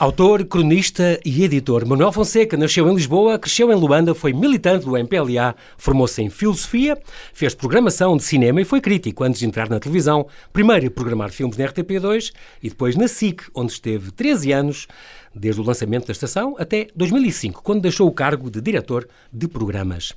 [0.00, 4.96] Autor, cronista e editor, Manuel Fonseca nasceu em Lisboa, cresceu em Luanda, foi militante do
[4.96, 6.96] MPLA, formou-se em filosofia,
[7.34, 11.30] fez programação de cinema e foi crítico antes de entrar na televisão, primeiro a programar
[11.30, 14.88] filmes na RTP2 e depois na SIC, onde esteve 13 anos
[15.34, 20.12] desde o lançamento da estação até 2005, quando deixou o cargo de diretor de programas.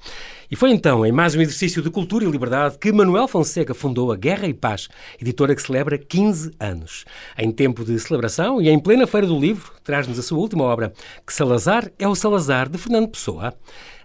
[0.50, 4.12] E foi então, em mais um exercício de cultura e liberdade, que Manuel Fonseca fundou
[4.12, 4.90] a Guerra e Paz,
[5.22, 7.06] editora que celebra 15 anos.
[7.38, 10.94] Em tempo de celebração e em plena Feira do Livro, traz-nos a sua última obra,
[11.26, 13.54] que Salazar é o Salazar de Fernando Pessoa,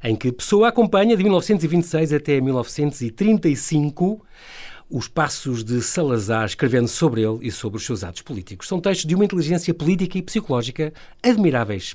[0.02, 4.24] em que Pessoa acompanha de 1926 até 1935
[4.90, 8.68] os passos de Salazar escrevendo sobre ele e sobre os seus atos políticos.
[8.68, 10.92] São textos de uma inteligência política e psicológica
[11.22, 11.94] admiráveis.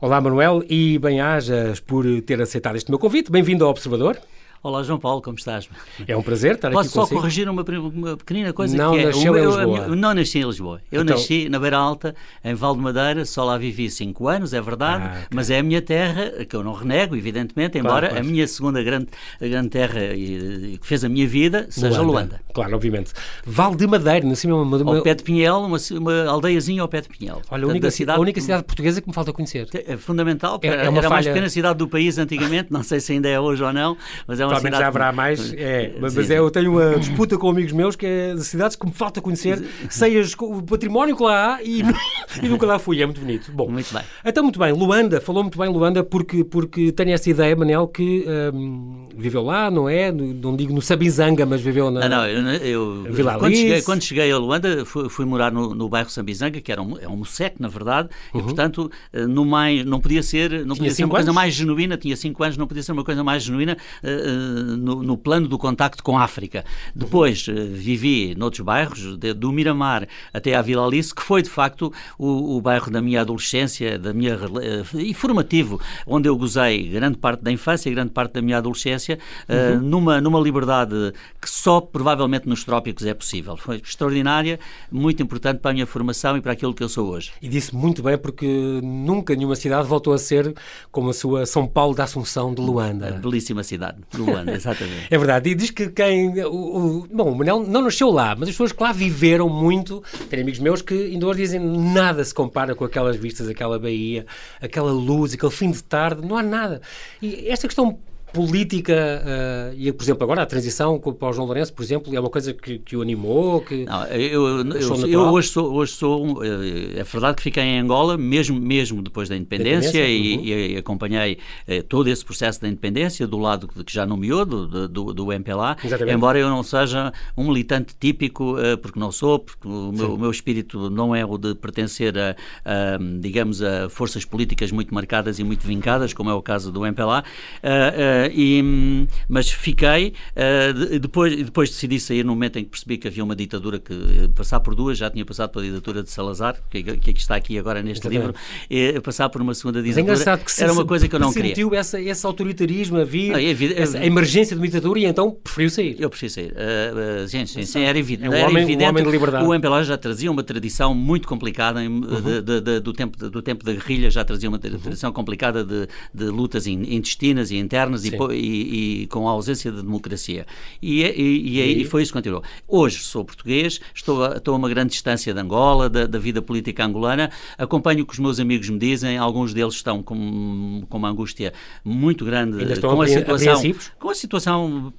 [0.00, 3.30] Olá, Manuel, e bem-ajas por ter aceitado este meu convite.
[3.30, 4.18] Bem-vindo ao Observador.
[4.64, 5.68] Olá, João Paulo, como estás?
[6.06, 7.00] É um prazer estar Posso aqui consigo.
[7.00, 8.76] Posso só corrigir uma, uma, pequenina coisa?
[8.76, 9.66] Não que é, nasceu meu, em Lisboa.
[9.66, 10.80] Minha, não nasci em Lisboa.
[10.92, 11.16] Eu então...
[11.16, 15.02] nasci na Beira Alta, em Val de Madeira, só lá vivi cinco anos, é verdade,
[15.02, 15.26] ah, okay.
[15.34, 18.80] mas é a minha terra, que eu não renego, evidentemente, embora claro, a minha segunda
[18.84, 19.08] grande,
[19.40, 22.12] grande terra que fez a minha vida seja Luanda.
[22.12, 22.40] Luanda.
[22.54, 23.12] Claro, obviamente.
[23.44, 24.96] Val de Madeira, nasci uma, uma...
[24.96, 27.42] Ao pé de Pinhel, uma, uma aldeiazinha ao pé de Pinhel.
[27.50, 29.66] Olha, a única, cidade, a única cidade portuguesa que me falta conhecer.
[29.74, 31.32] É fundamental, é, é era uma a mais falha...
[31.32, 34.46] pequena cidade do país antigamente, não sei se ainda é hoje ou não, mas é
[34.46, 34.82] uma Provavelmente cidade...
[34.82, 38.06] já haverá mais, é, mas, mas é, eu tenho uma disputa com amigos meus que
[38.06, 41.82] é de cidades que me falta conhecer, sei as, o património que lá há e,
[42.42, 43.50] e, nunca lá fui, é muito bonito.
[43.52, 44.02] Bom, muito bem.
[44.24, 48.24] Então, muito bem, Luanda, falou muito bem Luanda porque, porque tenho essa ideia, Manel, que
[48.54, 50.10] hum, viveu lá, não é?
[50.12, 54.02] Não digo no Sabizanga, mas viveu na ah, não, eu, eu Vila quando cheguei, quando
[54.02, 57.22] cheguei a Luanda fui, fui morar no, no bairro Sabizanga, que era um, é um
[57.58, 58.40] na verdade, uhum.
[58.40, 58.90] e portanto
[59.28, 61.24] no mais, não podia ser, não podia ser uma anos?
[61.24, 65.02] coisa mais genuína, tinha 5 anos, não podia ser uma coisa mais genuína uh, no,
[65.02, 66.64] no plano do contacto com a África.
[66.94, 71.50] Depois uh, vivi noutros bairros, de, do Miramar até à Vila Alice, que foi de
[71.50, 76.88] facto o, o bairro da minha adolescência, da minha uh, e formativo, onde eu gozei
[76.88, 79.80] grande parte da infância e grande parte da minha adolescência, uh, uhum.
[79.80, 83.56] numa, numa liberdade que só provavelmente nos trópicos é possível.
[83.56, 84.58] Foi extraordinária,
[84.90, 87.32] muito importante para a minha formação e para aquilo que eu sou hoje.
[87.40, 90.54] E disse muito bem porque nunca nenhuma cidade voltou a ser
[90.90, 93.12] como a sua São Paulo da Assunção de Luanda.
[93.12, 95.06] Belíssima cidade de Luanda, exatamente.
[95.10, 95.50] é verdade.
[95.50, 98.72] E diz que quem o, o, bom, o Manel não nasceu lá, mas as pessoas
[98.72, 102.84] que lá viveram muito, tenho amigos meus que ainda hoje dizem nada se compara com
[102.84, 104.26] aquelas vistas, aquela baía,
[104.60, 106.80] aquela luz, aquele fim de tarde, não há nada.
[107.20, 107.98] E esta questão
[108.32, 112.18] política uh, e, por exemplo, agora a transição para o João Lourenço, por exemplo, é
[112.18, 113.60] uma coisa que, que o animou?
[113.60, 117.80] Que não, eu, eu, eu, hoje sou, hoje sou eh, é verdade que fiquei em
[117.80, 120.44] Angola, mesmo, mesmo depois da independência, e, uhum.
[120.44, 125.12] e, acompanhei eh, todo esse processo da independência do lado que já nomeou, do, do,
[125.12, 126.16] do MPLA, Exatamente.
[126.16, 130.30] embora eu não seja um militante típico, porque não sou, porque o meu, o meu,
[130.30, 135.44] espírito não é o de pertencer a, a, digamos, a forças políticas muito marcadas e
[135.44, 137.24] muito vincadas, como é o caso do MPLA.
[137.62, 143.08] Uh, e, mas fiquei, uh, depois, depois decidi sair no momento em que percebi que
[143.08, 146.56] havia uma ditadura que eh, passar por duas, já tinha passado pela ditadura de Salazar,
[146.70, 148.34] que, que está aqui agora neste livro,
[148.70, 151.50] e passar por uma segunda ditadura que era uma coisa que eu não queria.
[151.50, 155.70] sentiu essa, esse autoritarismo, havia ah, é, a emergência de uma ditadura e então preferiu
[155.70, 155.96] sair.
[155.98, 156.52] Eu preferi sair.
[156.52, 158.34] Uh, uh, gente, sim, sim, era evidente.
[158.34, 158.84] É um homem, evidente.
[158.84, 159.44] Um homem de liberdade.
[159.44, 162.20] O MPLA já trazia uma tradição muito complicada em, uhum.
[162.20, 165.14] de, de, de, do, tempo, do tempo da guerrilha, já trazia uma tradição uhum.
[165.14, 170.46] complicada de, de lutas intestinas e internas e, e, e, com a ausência de democracia.
[170.80, 172.42] E, e, e, e, foi isso que continuou.
[172.66, 176.40] Hoje sou português, estou a, estou a uma grande distância de Angola, da, da, vida
[176.40, 180.98] política angolana, acompanho o que os meus amigos me dizem, alguns deles estão com, com
[180.98, 181.52] uma angústia
[181.84, 184.92] muito grande com a situação, com a situação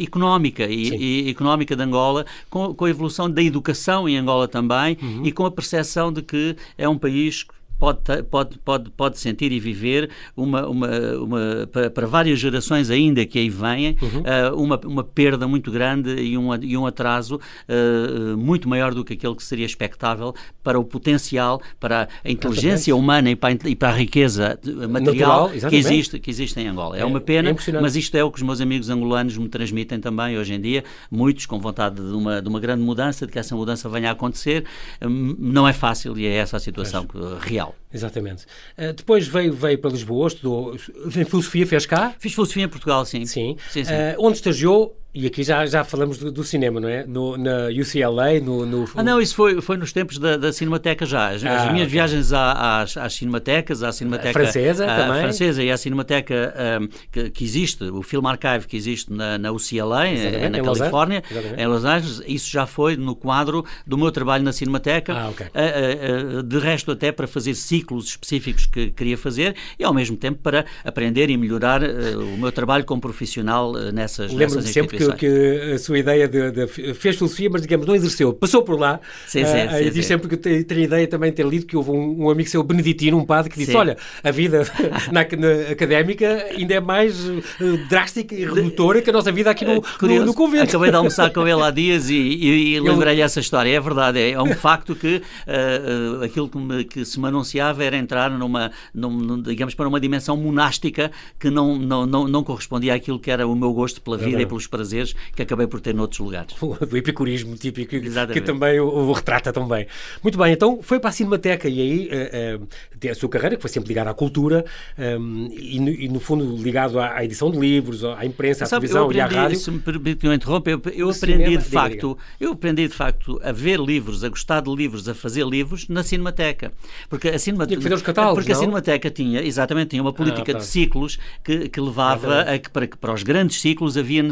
[0.00, 5.24] económica e, económica de Angola, com, com, a evolução da educação em Angola também uhum.
[5.24, 7.46] e com a percepção de que é um país
[7.78, 13.24] pode, pode, pode, pode sentir e viver uma, uma, uma para, para várias gerações ainda
[13.26, 14.20] que aí venham, uhum.
[14.20, 17.36] uh, uma, uma perda muito grande e um, e um atraso
[17.68, 22.90] uh, muito maior do que aquele que seria expectável para o potencial, para a inteligência
[22.90, 22.92] Exatamente.
[22.92, 24.58] humana e para, a, e para a riqueza
[24.88, 26.96] material Natural, que, existe, que existe em Angola.
[26.96, 29.48] É, é uma pena, é mas isto é o que os meus amigos angolanos me
[29.48, 33.32] transmitem também hoje em dia, muitos com vontade de uma, de uma grande mudança, de
[33.32, 34.64] que essa mudança venha a acontecer.
[35.02, 37.06] Um, não é fácil e é essa a situação
[37.40, 37.63] real.
[37.92, 38.44] Exatamente.
[38.76, 42.14] Uh, depois veio, veio para Lisboa, estudou em filosofia, fez cá?
[42.18, 43.24] Fiz filosofia em Portugal, sim.
[43.24, 43.56] Sim.
[43.70, 43.92] sim, sim.
[43.92, 47.06] Uh, onde estagiou E aqui já, já falamos do, do cinema, não é?
[47.06, 51.06] No, na UCLA, no, no, Ah, não, isso foi, foi nos tempos da, da Cinemateca
[51.06, 51.28] já.
[51.28, 51.86] As, ah, as minhas okay.
[51.86, 54.30] viagens à, às, às Cinematecas, à Cinemateca...
[54.30, 55.22] A francesa a, também.
[55.22, 56.52] francesa e à Cinemateca
[56.82, 61.22] um, que, que, existe, o Film Archive que existe na, na UCLA, eh, na Califórnia,
[61.56, 65.14] em Los Angeles, isso já foi no quadro do meu trabalho na Cinemateca.
[65.14, 65.46] Ah, okay.
[65.46, 70.16] uh, uh, de resto, até para fazer ciclos específicos que queria fazer e, ao mesmo
[70.16, 75.72] tempo, para aprender e melhorar o meu trabalho como profissional nessas, nessas sempre que, que,
[75.74, 79.00] a sua ideia de, de, fez filosofia, mas digamos não exerceu, passou por lá.
[79.26, 81.66] Sim, sim, uh, sim, e diz sempre que tem a ideia também de ter lido
[81.66, 83.76] que houve um, um amigo seu beneditino, um padre, que disse.
[83.76, 84.62] Olha, a vida
[85.12, 87.42] na, na, académica ainda é mais uh,
[87.88, 90.70] drástica e redutora que a nossa vida aqui no, Curioso, no, no, convento.
[90.70, 93.70] Acabei de almoçar com ele há dias e, e, e lembrei-lhe essa história.
[93.74, 97.84] É verdade, é, é um facto que uh, aquilo que, me, que, se me anunciava
[97.84, 102.94] era entrar numa, num, digamos, para uma dimensão monástica que não, não, não, não correspondia
[102.94, 104.93] àquilo que era o meu gosto pela vida e pelos prazeres
[105.34, 106.54] que acabei por ter noutros lugares.
[106.60, 108.40] Do epicurismo típico, Exatamente.
[108.40, 109.86] que também o, o, retrata também.
[110.22, 113.62] Muito bem, então foi para a Cinemateca e aí uh, uh, a sua carreira, que
[113.62, 114.64] foi sempre ligada à cultura
[114.98, 118.66] um, e, no, e, no, fundo ligado à, à, edição de livros, à imprensa, à
[118.66, 119.58] Sabe, televisão aprendi, e à rádio.
[119.58, 122.94] Se me permite que eu interrompa, eu, eu aprendi cinema, de facto, eu aprendi de
[122.94, 126.72] facto a ver livros, a gostar de livros, a fazer livros na Cinemateca.
[127.08, 130.58] Porque a Cinemateca, os catálogos, porque a Cinemateca tinha, exatamente, tinha uma ah, política ah,
[130.58, 134.22] de ciclos que, que levava a que para, para os grandes ciclos havia,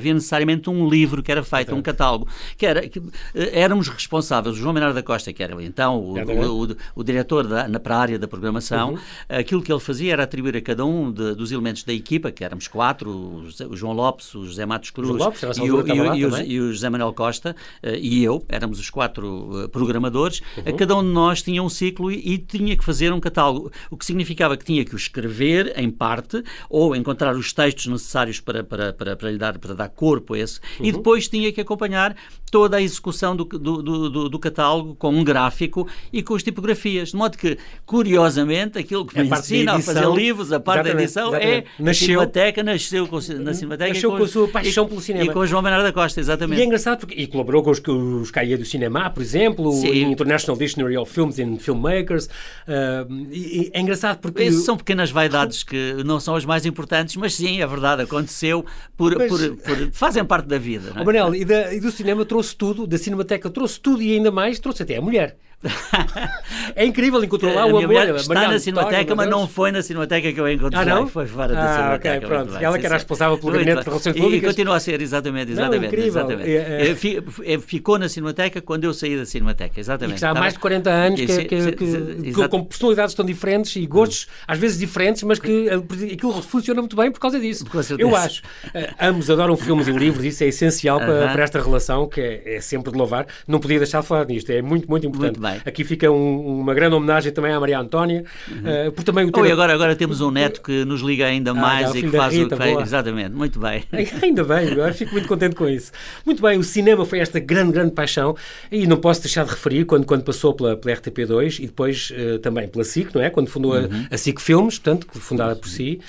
[0.00, 2.26] havia necessariamente um livro que era feito, um catálogo,
[2.56, 2.98] que era que,
[3.34, 7.04] eh, éramos responsáveis, o João Menor da Costa, que era então o, o, o, o
[7.04, 8.98] diretor da, na, para a área da programação, uhum.
[9.28, 12.42] aquilo que ele fazia era atribuir a cada um de, dos elementos da equipa, que
[12.42, 16.60] éramos quatro, o, João Lopes, o José Matos Cruz Lopes, e, o, e, o, e,
[16.60, 20.76] o, José Manuel Costa uh, e eu, éramos os quatro uh, programadores, uhum.
[20.76, 23.96] cada um de nós tinha um ciclo e, e tinha que fazer um catálogo, o
[23.96, 28.64] que significava que tinha que o escrever em parte ou encontrar os textos necessários para,
[28.64, 30.86] para, para, para lhe dar, para dar corpo a esse uhum.
[30.86, 32.16] e depois tinha que acompanhar
[32.50, 37.10] toda a execução do, do, do, do, catálogo com um gráfico e com as tipografias.
[37.10, 37.56] De modo que,
[37.86, 41.94] curiosamente, aquilo que me ensina a fazer livros, a parte da edição, é nasceu, a
[41.94, 45.24] Cinemateca nasceu com, na Cinemateca nasceu com, com, a sua paixão pelo cinema.
[45.24, 46.58] E com o João Bernardo da Costa, exatamente.
[46.58, 49.86] E é engraçado porque e colaborou com os, os Caia do Cinema, por exemplo, o
[49.86, 52.26] International Dictionary of Films and Filmmakers.
[52.26, 54.42] Uh, e, e é engraçado porque.
[54.42, 58.64] Essas são pequenas vaidades que não são as mais importantes, mas sim, é verdade, aconteceu
[58.96, 59.28] por, mas...
[59.28, 60.92] por, por fazem parte da vida.
[60.94, 61.04] Não é?
[61.04, 64.58] Manel, e, da, e do cinema trouxe tudo, da Cinemateca trouxe tudo e ainda mais,
[64.58, 65.36] trouxe até a mulher.
[66.74, 68.16] é incrível, encontrou lá o amor.
[68.16, 70.82] Está na Cinemateca, mas não foi na Cinemateca que eu encontrei.
[70.82, 71.06] Ah, não?
[71.06, 72.16] Foi fora da ah, Cinemateca.
[72.16, 72.56] Okay, pronto.
[72.56, 74.42] Ela que era responsável pelo gabinete de relações públicas.
[74.42, 75.52] E continua a ser, exatamente.
[75.52, 76.08] exatamente, não, incrível.
[76.08, 76.50] exatamente.
[76.50, 77.58] É, é...
[77.58, 80.20] Ficou na Cinemateca quando eu saí da Cinemateca, exatamente.
[80.20, 83.86] Já há mais de 40 anos, que, que, que, que com personalidades tão diferentes e
[83.86, 87.64] gostos às vezes diferentes, mas que aquilo funciona muito bem por causa disso.
[87.98, 88.42] Eu acho.
[88.66, 92.60] Uh, ambos adoram filmes e livros, isso é essencial para, esta relação, que é, é,
[92.60, 93.26] sempre de louvar.
[93.46, 95.38] Não podia deixar de falar nisto, é muito, muito importante.
[95.38, 95.49] Muito bem.
[95.64, 98.24] Aqui fica um uma grande homenagem também à Maria Antónia.
[98.48, 98.88] Uhum.
[98.88, 99.40] Uh, por também o ter...
[99.40, 102.10] oh, e agora, agora temos um neto que nos liga ainda ah, mais e que
[102.10, 102.88] faz Rita, o que faz.
[102.88, 103.84] Exatamente, muito bem.
[104.22, 105.92] Ainda bem, eu fico muito contente com isso.
[106.24, 108.36] Muito bem, o cinema foi esta grande, grande paixão
[108.70, 112.38] e não posso deixar de referir quando, quando passou pela, pela RTP2 e depois uh,
[112.38, 113.30] também pela SIC, não é?
[113.30, 114.06] Quando fundou uhum.
[114.10, 116.00] a, a SIC Filmes, portanto, fundada por si.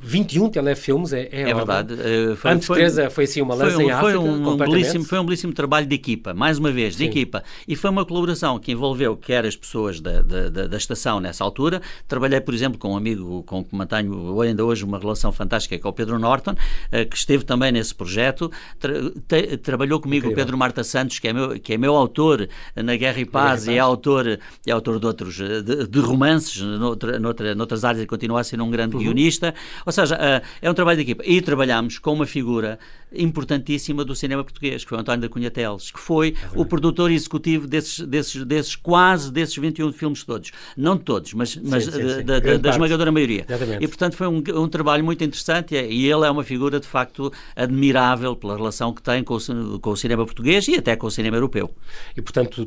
[0.00, 1.94] 21 telefilmes, é, é, é verdade.
[1.94, 5.04] Uh, foi, Antes foi, Teresa foi assim uma lança em África, foi um, um belíssimo,
[5.04, 7.10] foi um belíssimo trabalho de equipa, mais uma vez, de Sim.
[7.10, 7.42] equipa.
[7.66, 8.87] E foi uma colaboração que envolveu
[9.20, 11.80] quer as pessoas da, da, da, estação nessa altura.
[12.06, 15.86] Trabalhei, por exemplo, com um amigo com que mantenho ainda hoje uma relação fantástica, que
[15.86, 18.50] é o Pedro Norton, uh, que esteve também nesse projeto.
[18.78, 18.92] Tra
[19.26, 20.42] te, trabalhou comigo Incrível.
[20.42, 23.64] o Pedro Marta Santos, que é meu, que é meu autor na Guerra e Paz,
[23.64, 23.76] Guerra e, Paz.
[23.76, 28.06] é autor, é autor de outros eh, de, de romances, noutra, noutra, noutras áreas, e
[28.06, 29.02] continua a ser um grande uhum.
[29.02, 29.54] guionista.
[29.84, 31.22] Ou seja, uh, é um trabalho de equipa.
[31.26, 32.78] E trabalhamos com uma figura
[33.12, 36.64] importantíssima do cinema português, que foi o António da Cunha Teles, que foi é o
[36.64, 40.50] produtor executivo desses, desses, desses quase desses 21 filmes todos.
[40.76, 42.24] Não todos, mas, mas sim, sim.
[42.24, 43.44] Da, da, da, esmagadora maioria.
[43.48, 43.84] Exatamente.
[43.84, 47.32] E, portanto, foi um, um, trabalho muito interessante e ele é uma figura, de facto,
[47.56, 51.10] admirável pela relação que tem com o, com o cinema português e até com o
[51.10, 51.70] cinema europeu.
[52.16, 52.66] E, portanto,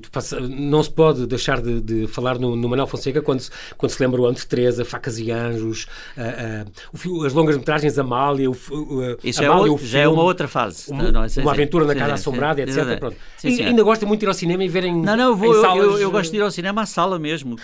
[0.50, 4.01] não se pode deixar de, de falar no, no, Manuel Fonseca quando se, quando se
[4.01, 9.43] lembra o Ante Teresa, Facas e Anjos, uh, uh, as longas-metragens Amália, o, uh, Isso
[9.43, 10.92] Amália, é, o, já é uma outra fase.
[10.92, 13.14] Uma, não, uma aventura na Casa Assombrada, etc.
[13.44, 15.76] e, ainda gosta muito de ir ao cinema e verem Não, não, eu, vou, eu,
[15.76, 17.56] eu, eu, gosto de ir ao cinema à sala mesmo.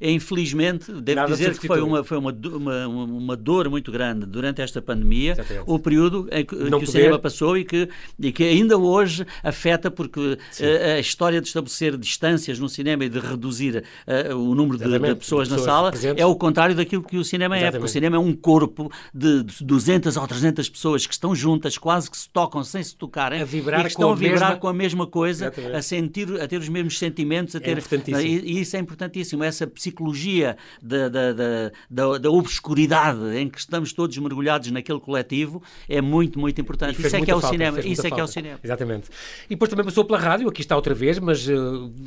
[0.00, 4.62] Infelizmente, devo Nada dizer que foi, uma, foi uma, uma, uma dor muito grande durante
[4.62, 5.64] esta pandemia, Exatamente.
[5.66, 9.90] o período em que, que o cinema passou e que, e que ainda hoje afeta,
[9.90, 14.78] porque a, a, história de estabelecer distâncias no cinema e de reduzir uh, o número
[14.78, 16.22] de, de, pessoas, na sala presentes.
[16.22, 17.76] é o contrário daquilo que o cinema Exatamente.
[17.76, 21.78] é, porque o cinema é um corpo de 200 ou 300 pessoas que estão juntas,
[21.78, 24.56] quase quase que se tocam sem se tocarem a vibrar e estão a vibrar mesma...
[24.56, 25.76] com a mesma coisa, Exatamente.
[25.76, 28.20] a sentir, a ter os mesmos sentimentos, a ter, importantíssimo.
[28.20, 29.44] e, isso é importantíssimo.
[29.44, 35.62] Essa psicologia da, da, da, da, da obscuridade em que estamos todos mergulhados naquele coletivo
[35.88, 36.92] é muito, muito importante.
[36.92, 37.80] E fez Isso é que é o falta, cinema.
[37.80, 38.32] Isso é que é o falta.
[38.32, 38.58] cinema.
[38.62, 39.08] Exatamente.
[39.46, 41.54] E depois também passou pela rádio, aqui está outra vez, mas eh,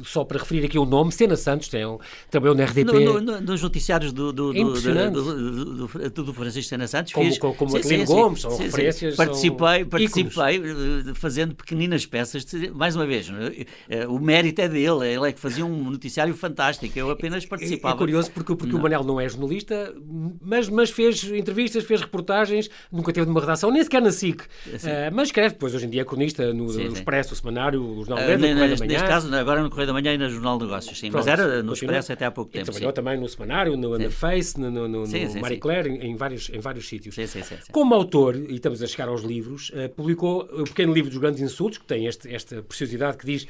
[0.04, 1.98] só para referir aqui o nome, Sena Santos, tem um,
[2.30, 2.92] trabalhou na RDP.
[2.92, 5.13] No- no- no- nos noticiários do, do, Impressionante.
[5.13, 8.63] do, do, do- Francisco Sena Santos Como- fiz, como- como sim, Gomes, são sim, sim.
[8.63, 9.86] referências, são participei.
[9.88, 10.62] Participei
[11.10, 15.29] eh, fazendo pequeninas peças de- mais uma vez eh, eh, o mérito é dele ele
[15.29, 18.77] é que fazia um noticiário fantástico eu apenas É, participava é curioso porque, porque o
[18.77, 18.84] Não.
[18.84, 19.94] Manel não é jornalista,
[20.41, 24.44] mas, mas fez entrevistas, fez reportagens, nunca teve numa redação, nem sequer na SIC.
[24.84, 26.94] Eh, mas escreve, depois hoje em dia é cronista no, Sim, no sim.
[26.98, 28.94] Expresso, o Semanário, o Jornal Verde, o Correio neste, da Manhã.
[28.94, 31.29] neste caso agora no Correio da Manhã e na Jornal de Negócios sim, mas Pronto,
[31.41, 31.74] era no continua.
[31.74, 32.96] Expresso até há pouco E tempo trabalhou sim.
[32.96, 35.58] também no Semanário, no, na Face, no, no, no, no Marie.
[35.60, 37.15] Claire, em, em vários, em vários sítios.
[37.15, 37.72] Sim, sim, sim, sim.
[37.72, 41.77] Como autor, e estamos a chegar aos livros, publicou o pequeno livro dos grandes insultos,
[41.77, 43.48] que tem este, esta preciosidade que diz "Aviso-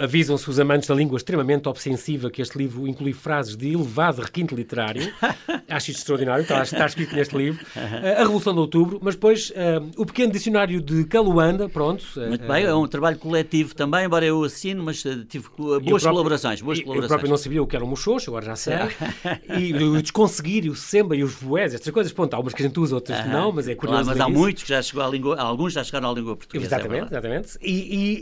[0.00, 4.54] avisam-se os amantes da língua extremamente obsessiva que este livro inclui frases de elevado requinte
[4.54, 5.12] literário.
[5.68, 7.64] Acho isto extraordinário, está, está escrito neste livro.
[7.76, 12.04] Eh, a Revolução de Outubro, mas depois eh, o pequeno dicionário de Caluanda, pronto.
[12.16, 16.00] eh, Muito bem, é um trabalho coletivo também, embora eu assino, mas tive boas próprio-
[16.10, 16.60] colaborações.
[16.60, 17.08] Boas e- Eu colaborações.
[17.08, 18.74] próprio não sabia o que era um mochocho, agora já sei.
[19.58, 22.62] e o desconseguir, e o semba e os voés, estas coisas, pronto, há umas que
[22.62, 24.04] a gente usa, outras que não, mas é curioso.
[24.04, 26.64] Claro, mas há muitos que já chegou à língua, alguns já chegaram à língua portuguesa.
[26.64, 27.26] é Exatamente, verdade.
[27.26, 27.58] exatamente.
[27.62, 27.72] E,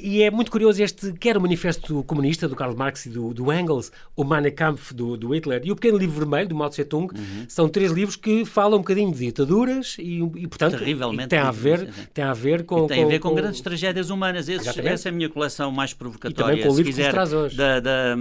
[0.05, 3.33] e- e é muito curioso este, quer o Manifesto Comunista do Karl Marx e do,
[3.35, 6.69] do Engels, o Mein Kampf do, do Hitler e o Pequeno Livro Vermelho do Mao
[6.71, 7.45] Tse-Tung, Uhum.
[7.49, 11.39] são três livros que falam um bocadinho de ditaduras e, e portanto, Terrivelmente e tem
[11.39, 12.87] a ver, tem a ver com...
[12.87, 14.49] Tem a ver com, grandes tragédias humanas.
[14.49, 14.89] Exatamente.
[14.95, 16.55] essa é a minha coleção mais provocatória.
[16.55, 17.57] E também com o livro que quiser, nos traz hoje.
[17.57, 18.15] Da, da,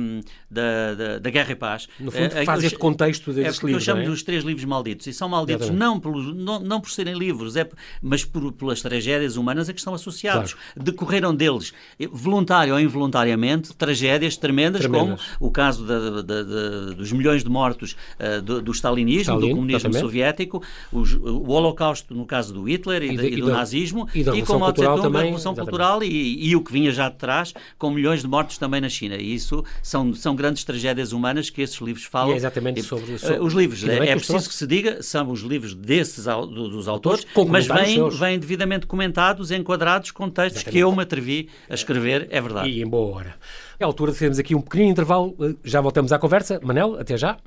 [0.49, 1.87] da, da, Guerra e Paz.
[1.99, 4.09] No fundo, Eh, faz eu- este contexto É destes porque eu livros, chamo é?
[4.09, 5.07] os três livros malditos.
[5.07, 7.67] E são malditos não, pelos, não, não por serem livros, é,
[8.01, 10.55] mas por, pelas tragédias humanas a que estão associados.
[10.75, 15.21] Decorreram deles, eh, voluntário ou involuntariamente, tragédias tremendas, Tremendas.
[15.39, 19.49] como o caso da- da- da- dos milhões de mortos eh, do, do stalinismo, Stalin,
[19.49, 20.01] do comunismo exatamente.
[20.01, 24.07] soviético, os- o Holocausto no caso do Hitler e, E da- e e do nazismo,
[24.13, 25.69] e da com Revolução Mao Cultural Tse-tung, a Revolução exatamente.
[25.69, 28.89] Cultural e, e o que vinha já de trás, com milhões de mortos também na
[28.89, 29.15] China.
[29.15, 32.31] E isso são, são grandes tragédias humanas que esses livros falam.
[32.31, 34.49] E é exatamente E, sobre- eh, sobre- Os livros, é, é preciso trouxe.
[34.49, 40.11] que se diga, são os livros desses dos autores, mas vêm, vêm devidamente comentados, enquadrados
[40.11, 42.66] com textos que eu me atrevi a escrever, é verdade.
[42.67, 43.35] E em boa hora.
[43.79, 46.59] É a altura de fazermos aqui um pequenino intervalo, eh, já voltamos à conversa.
[46.61, 47.37] Manel, até já.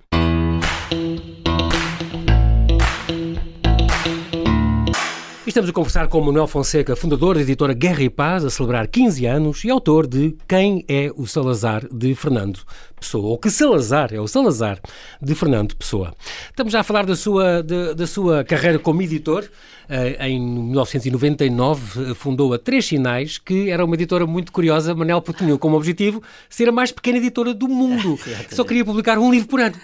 [5.44, 8.86] E Estamos a conversar com Manuel Fonseca, fundador da editora Guerra e Paz, a celebrar
[8.86, 12.60] 15 anos e autor de Quem é o Salazar de Fernando
[12.98, 14.78] Pessoa, ou que Salazar é o Salazar
[15.20, 16.14] de Fernando Pessoa.
[16.48, 19.44] Estamos já a falar da sua, da, da sua carreira como editor.
[19.92, 25.20] Eh, Em 1999 eh, fundou a Três Sinais, que era uma editora muito curiosa, Manel,
[25.20, 28.16] porque tinha como objetivo ser a mais pequena editora do mundo.
[28.50, 29.74] Só queria publicar um livro por ano.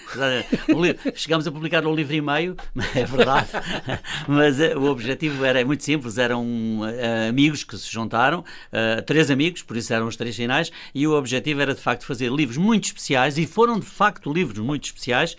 [0.68, 2.56] Um livro- Chegámos a publicar um livro e meio,
[2.94, 3.48] é verdade,
[4.28, 6.46] mas eh, o objetivo era muito simples, eram
[7.28, 8.44] amigos que se juntaram,
[9.06, 12.30] três amigos, por isso eram os três finais, e o objetivo era de facto fazer
[12.30, 15.36] livros muito especiais, e foram de facto livros muito especiais,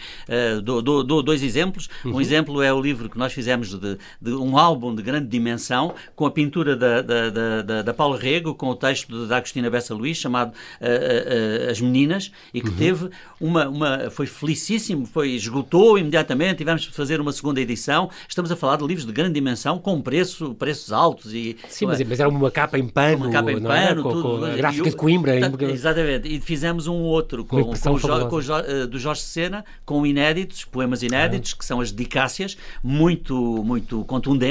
[0.63, 4.31] dou, dou- dou dois exemplos, um exemplo é o livro que nós fizemos de, de
[4.33, 7.29] um álbum de grande dimensão, com a pintura da, da,
[7.61, 11.79] da, da, Paula Rego, com o texto da Agostina Bessa Luís, chamado eh, eh, As
[11.79, 13.09] Meninas, e que teve
[13.39, 14.09] uma, uma.
[14.09, 18.09] Foi felicíssimo, foi, esgotou imediatamente, tivemos de fazer uma segunda edição.
[18.27, 21.55] Estamos a falar de livros de grande dimensão, com preço, preços altos e.
[21.67, 23.67] Sim, mas, mas era uma capa em pano, uma capa em era?
[23.67, 25.35] pano, com, tudo, com a gráfica de Coimbra.
[25.37, 29.63] em- Portanto, Exatamente, e fizemos um outro com, com, o com o do Jorge Sena,
[29.85, 34.46] com inéditos, poemas inéditos, que são as dedicácias, muito, muito contundentes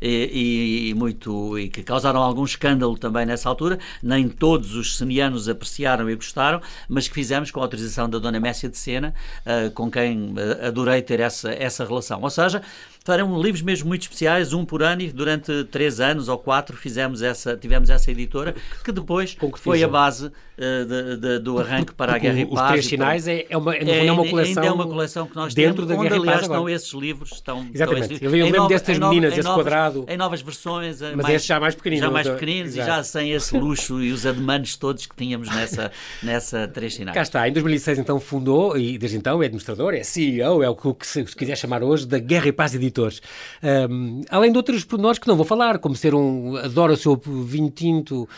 [0.00, 3.78] e, e muito e que causaram algum escândalo também nessa altura.
[4.02, 8.40] Nem todos os senianos apreciaram e gostaram, mas que fizemos com a autorização da Dona
[8.40, 12.20] Messia de Sena, eh, com quem eh, adorei ter essa, essa relação.
[12.22, 12.62] Ou seja,
[13.10, 17.22] eram livros mesmo muito especiais, um por ano, e durante três anos ou quatro fizemos
[17.22, 18.54] essa, tivemos essa editora,
[18.84, 19.72] que depois Concretizou.
[19.72, 22.68] foi a base eh, de- de- do arranque para a Guerra e Os Paz.
[22.70, 24.62] Três e para- Sinais é, é uma, fundo, é, é uma coleção.
[24.62, 26.56] ainda é uma coleção que nós dentro temos, da onde Guerra e aliás Paz estão
[26.58, 26.72] agora.
[26.74, 27.32] esses livros.
[27.32, 28.12] Estão, Exatamente.
[28.14, 30.04] estão Eu lembro nova- destas meninas, esse novas- quadrado.
[30.08, 31.00] Em novas versões.
[31.00, 32.96] Mas mais- este já mais pequenino, Já mais pequeninos e exato.
[32.98, 35.90] já sem esse luxo e os ademanes todos que tínhamos nessa,
[36.22, 37.14] nessa Três Sinais.
[37.14, 40.76] Cá está, em 2006 então fundou, e desde então é administrador, é CEO, é o
[40.76, 42.91] que, se quiser chamar hoje, da Guerra e Paz Editora.
[43.62, 46.56] Um, além de outros pormenores que não vou falar, como ser um.
[46.56, 48.28] adora o seu vinho tinto,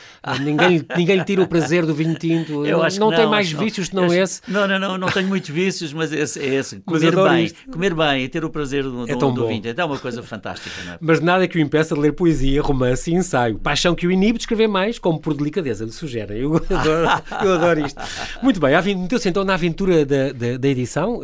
[0.41, 2.65] ninguém, ninguém lhe tira o prazer do vinho tinto.
[2.67, 4.41] Eu acho não, não tem mais vícios que não esse.
[4.49, 6.81] Não, não, não, não tenho muitos vícios, mas esse é esse.
[6.87, 7.71] Comer bem, isto.
[7.71, 9.63] comer bem e ter o prazer do, é do, do vinho.
[9.77, 10.99] É uma coisa fantástica, não é?
[11.01, 13.59] Mas nada que o impeça de ler poesia, romance e ensaio.
[13.59, 16.41] Paixão que o inibe de escrever mais, como por delicadeza lhe sugere.
[16.41, 18.01] Eu adoro, eu adoro isto.
[18.43, 21.21] Muito bem, meteu-se então na aventura da, da, da edição.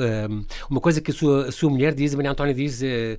[0.69, 3.17] Uma coisa que a sua, a sua mulher diz, a Maria Antónia diz, eh,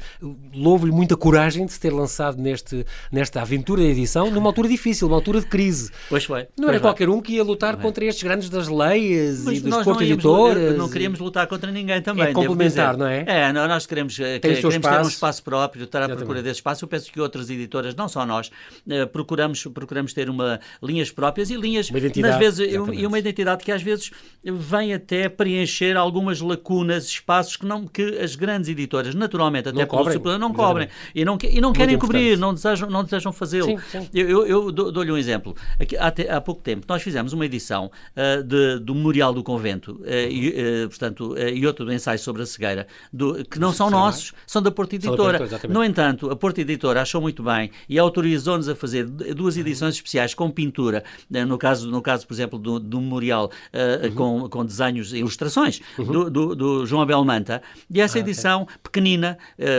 [0.54, 5.08] louvo-lhe muita coragem de se ter lançado neste, nesta aventura da edição, numa altura difícil,
[5.08, 5.92] numa altura de crise.
[6.10, 6.42] Pois foi.
[6.58, 9.62] Não pois era qualquer um que ia lutar contra estes grandes das leis Mas e
[9.62, 10.78] dos cortes editoras.
[10.78, 12.26] Não queríamos lutar contra ninguém também.
[12.26, 13.26] É complementar, não é?
[13.28, 16.86] É, nós queremos, eh, queremos ter um espaço próprio, estar à procura desse espaço.
[16.86, 18.52] Eu penso que outras editoras, não só nós,
[18.90, 23.20] eh, procuramos, procuramos ter uma, linhas próprias e linhas, uma identidade, às vezes, e uma
[23.20, 24.12] identidade que às vezes
[24.44, 29.88] vem até preencher algumas lacunas, espaços que, não, que as grandes editoras, naturalmente, até não
[29.92, 33.80] cobrem, não cobrem e não, e não querem cobrir, não desejam, não desejam fazê-lo.
[34.14, 35.56] Eu, eu, eu dou-lhe um exemplo.
[35.80, 40.02] Aqui, há, há, pouco tempo nós fizemos uma edição uh, de, do Memorial do Convento
[40.02, 40.50] uh, e,
[40.86, 44.62] uh, portanto, e outro do ensaio sobre a cegueira, do, que não são nossos, são
[44.62, 45.40] da Porta Editora.
[45.70, 50.34] no entanto, a Porta Editora achou muito bem e autorizou-nos a fazer duas edições especiais
[50.34, 54.16] com pintura, no caso, no caso por exemplo, do, do Memorial uhum.
[54.16, 56.06] com, com desenhos, ilustrações uhum.
[56.06, 58.76] do, do, do, João Abel Manta, e essa ah, edição okay.
[58.84, 59.38] pequenina,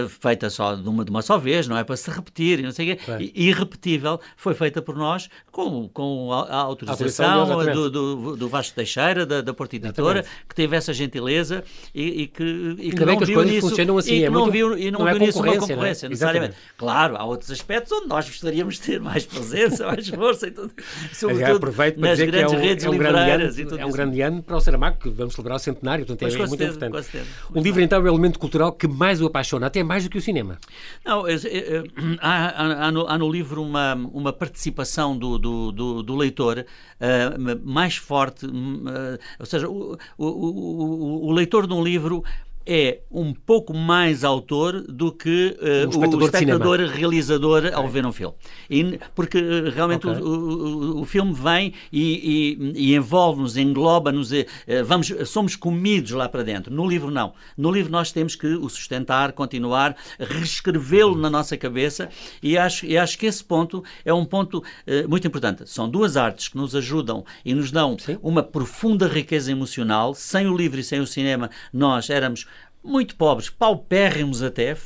[0.09, 2.93] feita só de uma, de uma só vez, não é para se repetir, não sei
[2.93, 7.91] o quê, e, irrepetível, foi feita por nós com, com a, a autorização, autorização do,
[7.91, 10.47] do, do Vasco Teixeira, da, da Porta Editora, exatamente.
[10.49, 14.15] que teve essa gentileza e, e que, e que não que viu nisso, funcionam assim,
[14.15, 16.55] e é não viu, e não, não é viu nisso uma concorrência, necessariamente.
[16.77, 20.73] Claro, há outros aspectos onde nós gostaríamos de ter mais presença, mais força e tudo.
[21.13, 23.81] Sobretudo aproveito para nas dizer grandes que é um, redes é um livreiras grande ano,
[23.81, 23.97] É um isso.
[23.97, 26.87] grande ano para o Saramago, que vamos celebrar o centenário, portanto pois é, muito certeza,
[26.87, 27.27] importante.
[27.55, 30.19] Um livro, então, é o elemento cultural que mais o apaixona, até mais do que
[30.19, 30.59] o cinema.
[31.05, 31.83] Não, é, é,
[32.21, 36.65] há, há, há, no, há, no, livro uma, uma participação do, do, do, do leitor
[37.01, 42.25] uh, mais forte, uh, ou seja, o, o, o, o leitor de um livro
[42.67, 47.73] é um pouco mais autor do que uh, um espectador o espectador realizador okay.
[47.73, 48.35] ao ver um filme.
[48.71, 50.23] E, porque uh, realmente okay.
[50.23, 54.45] o, o, o, filme vem e, e, e envolve-nos, engloba-nos, uh,
[54.85, 56.73] vamos, somos comidos lá para dentro.
[56.73, 57.33] No livro, não.
[57.57, 62.09] No livro, nós temos que o sustentar, continuar, reescrevê-lo na nossa cabeça
[62.43, 64.63] e acho, e acho que esse ponto é um ponto
[65.09, 65.69] muito importante.
[65.69, 68.19] São duas artes que nos ajudam e nos dão Sim.
[68.23, 70.15] uma profunda riqueza emocional.
[70.15, 72.47] Sem o livro e sem o cinema, nós éramos
[72.85, 74.77] muito pobres, paupérrimos até,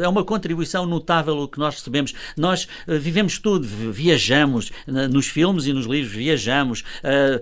[0.00, 2.14] é uma contribuição notável o que nós recebemos.
[2.36, 4.70] Nós uh, vivemos tudo, viajamos
[5.10, 7.40] nos filmes e nos livros, viajamos, uh,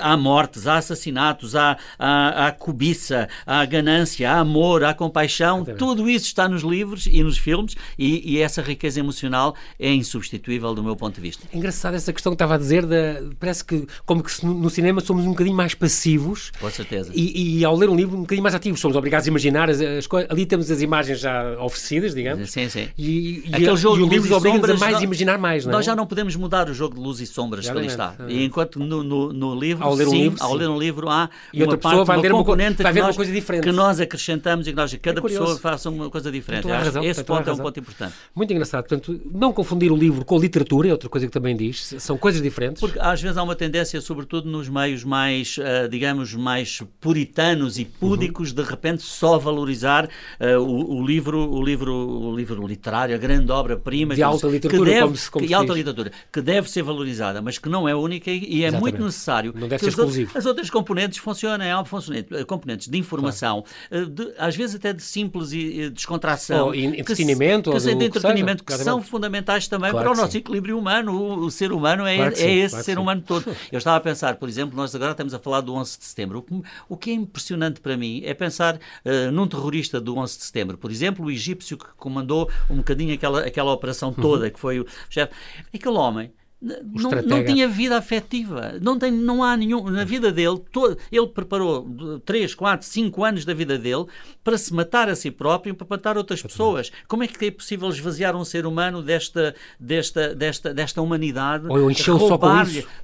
[0.00, 6.08] há mortes, há assassinatos, há, há, há, cobiça, há ganância, há amor, há compaixão, tudo
[6.08, 10.82] isso está nos livros e nos filmes e, e, essa riqueza emocional é insubstituível do
[10.82, 11.46] meu ponto de vista.
[11.52, 15.00] É engraçado essa questão que estava a dizer, de, parece que como que no cinema
[15.00, 16.52] somos um bocadinho mais passivos.
[16.60, 17.10] Com certeza.
[17.14, 19.70] E, e ao ler um livro um bocadinho mais ativos, somos obrigados obrigados a imaginar
[19.70, 20.30] as, as coisas.
[20.30, 22.50] Ali temos as imagens já oferecidas, digamos.
[22.50, 22.88] Sim, sim.
[22.98, 25.76] E, e, Aquele jogo e o livro obriga-nos a mais imaginar mais, não é?
[25.76, 28.14] Nós já não podemos mudar o jogo de luz e sombras que ali está.
[28.28, 31.08] E enquanto no, no, no livro, ao ler, um sim, livro, ao ler um livro
[31.08, 33.64] há e outra pessoa vai ler uma, vai ver uma coisa diferente.
[33.64, 36.66] Que nós acrescentamos e que nós, cada é pessoa faça uma coisa diferente.
[36.66, 38.14] Razão, esse ponto é um ponto importante.
[38.34, 38.86] Muito engraçado.
[38.86, 41.94] Portanto, não confundir o livro com a literatura, é outra coisa que também diz.
[41.98, 42.80] São coisas diferentes.
[42.80, 47.84] Porque às vezes há uma tendência, sobretudo nos meios mais, uh, digamos, mais puritanos e
[47.84, 53.18] púdicos, de repente só valorizar uh, o, o, livro, o livro, o livro literário, a
[53.18, 56.82] grande obra-prima de alta literatura, deve, como se, como que, alta literatura, que deve ser
[56.82, 58.80] valorizada, mas que não é única e, e é Exatamente.
[58.80, 60.28] muito necessário não deve que ser exclusivo.
[60.28, 61.84] Outros, as outras componentes funcionem, há
[62.30, 64.06] eh, componentes de informação, claro.
[64.06, 68.64] de, às vezes até de simples e descontração, ou entretenimento, que, ou que, de entretenimento,
[68.64, 71.14] que, que são fundamentais também claro para o nosso equilíbrio humano.
[71.14, 73.44] O, o, ser humano é, claro é sim, esse ser humano todo.
[73.70, 76.38] Eu estava a pensar, por exemplo, nós agora estamos a falar do 11 de setembro.
[76.38, 80.38] O que, o que é impressionante para mim é pensar uh, num terrorista do 11
[80.38, 80.78] de setembro.
[80.78, 84.50] Por exemplo, o egípcio que comandou um bocadinho aquela, aquela operação toda, uhum.
[84.50, 85.32] que foi o chefe.
[85.72, 86.32] Aquele homem.
[86.64, 89.84] Não, não, tinha vida afetiva, não, tem, não há nenhum.
[89.90, 91.86] Na vida dele, todo, ele preparou
[92.24, 94.06] 3, 4, 5 anos da vida dele
[94.42, 96.90] para se matar a si próprio, para matar outras pessoas.
[97.06, 101.66] Como é que é possível esvaziar um ser humano desta, desta, desta, desta humanidade?
[101.68, 101.90] Ou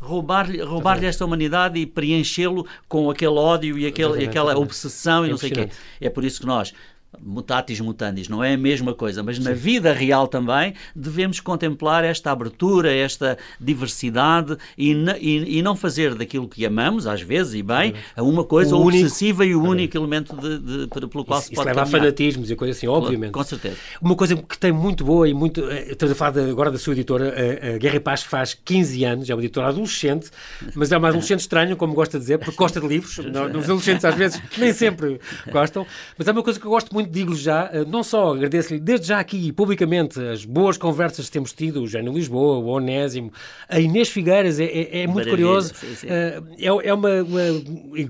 [0.00, 5.30] roubar-lhe roubar esta humanidade e preenchê-lo com aquele ódio e, aquele, e aquela obsessão e
[5.30, 5.68] não sei o quê.
[6.00, 6.72] É por isso que nós
[7.18, 9.42] mutatis mutandis, não é a mesma coisa, mas Sim.
[9.42, 16.14] na vida real também devemos contemplar esta abertura, esta diversidade e, e, e, não fazer
[16.14, 19.68] daquilo que amamos, às vezes, e bem, a uma coisa o obsessiva único, e o
[19.68, 22.76] único elemento de, de, pelo qual isso, se pode Isso leva a fanatismos e coisas
[22.76, 23.32] assim, obviamente.
[23.32, 23.76] Com certeza.
[24.00, 25.68] Uma coisa que tem muito boa e muito...
[25.68, 28.54] Eh, estamos a falar de, agora da sua editora, a, a Guerra e Paz faz
[28.54, 30.30] 15 anos, é uma editora adolescente,
[30.74, 33.18] mas é uma adolescente estranha, como gosta de dizer, porque gosta de livros.
[33.18, 35.20] Os adolescentes às vezes nem sempre
[35.50, 38.80] gostam, mas é uma coisa que eu gosto muito, digo já, eh, não só agradeço-lhe
[38.80, 43.32] desde já aqui publicamente as boas conversas que temos tido, o Jânio Lisboa, o Onésimo,
[43.68, 45.74] a Inês Figueiras, é, é, é muito curioso.
[45.74, 46.06] Sim, sim.
[46.08, 47.40] Eh, é, é uma, uma,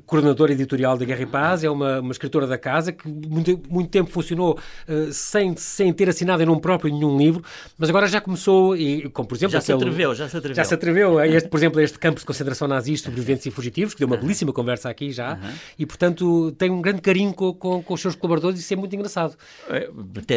[0.07, 3.91] coordenadora editorial da Guerra e Paz, é uma, uma escritora da casa que muito, muito
[3.91, 7.43] tempo funcionou uh, sem, sem ter assinado em nome próprio nenhum livro,
[7.79, 9.53] mas agora já começou, e, como por exemplo...
[9.53, 10.57] Já aquele, se atreveu, já se atreveu.
[10.57, 11.21] Já se atreveu.
[11.25, 14.53] Este, por exemplo, este campo de concentração nazista, sobreviventes e fugitivos, que deu uma belíssima
[14.53, 15.39] conversa aqui já,
[15.79, 18.77] e portanto tem um grande carinho com, com, com os seus colaboradores e isso é
[18.81, 19.37] muito engraçado.
[19.69, 19.89] É,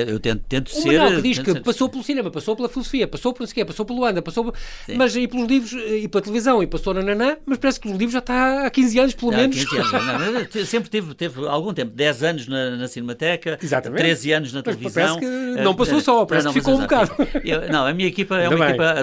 [0.08, 1.00] eu tento, tento o ser...
[1.00, 1.62] Manuel que diz que ser...
[1.62, 4.54] passou pelo cinema, passou pela filosofia, passou por quê, passou pelo Luanda, passou
[4.96, 7.94] mas e pelos livros, e pela televisão, e passou na Nanã, mas parece que os
[7.94, 9.64] livros já está há 15 anos, pelo menos.
[9.64, 10.54] 15 anos.
[10.56, 14.00] Não, sempre teve, teve algum tempo, 10 anos na, na Cinemateca, Exatamente.
[14.00, 15.20] 13 anos na mas televisão.
[15.20, 15.26] Que
[15.62, 17.12] não passou só, parece não, que ficou um bocado.
[17.44, 18.96] Eu, não, a minha equipa é uma equipa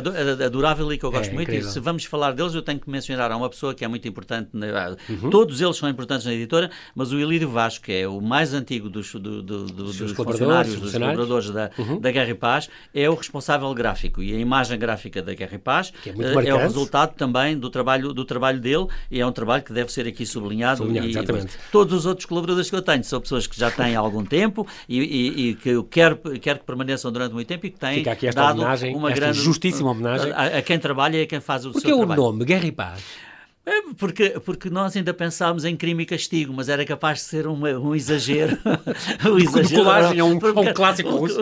[0.45, 1.69] adorável e que eu gosto é, muito, incrível.
[1.69, 4.07] e se vamos falar deles, eu tenho que mencionar, há uma pessoa que é muito
[4.07, 5.31] importante, na, uhum.
[5.31, 8.89] todos eles são importantes na editora, mas o Ilírio Vasco, que é o mais antigo
[8.89, 12.01] dos, do, do, do, dos funcionários, dos colaboradores da, uhum.
[12.01, 15.59] da Guerra e Paz, é o responsável gráfico e a imagem gráfica da Guerra e
[15.59, 19.33] Paz é, uh, é, o resultado também do trabalho, do trabalho dele e é um
[19.33, 20.79] trabalho que deve ser aqui sublinhado.
[20.79, 21.53] sublinhado e, exatamente.
[21.71, 24.99] todos os outros colaboradores que eu tenho são pessoas que já têm algum tempo e,
[25.01, 28.03] e, e, que eu quero, quero que permaneçam durante muito tempo e que têm
[28.35, 31.73] dado homenagem, uma grande justíssima homenagem a, a, quem trabalha e a quem faz o
[31.73, 32.23] Porque seu é trabalho.
[32.23, 33.30] o nome Guerra e Paz?
[33.67, 37.47] É, porque, porque nós ainda pensámos em crime e castigo, mas era capaz de ser
[37.47, 38.59] um, um exagero.
[39.31, 39.85] um exagero.
[39.85, 41.41] Colagem é um, um clássico russo.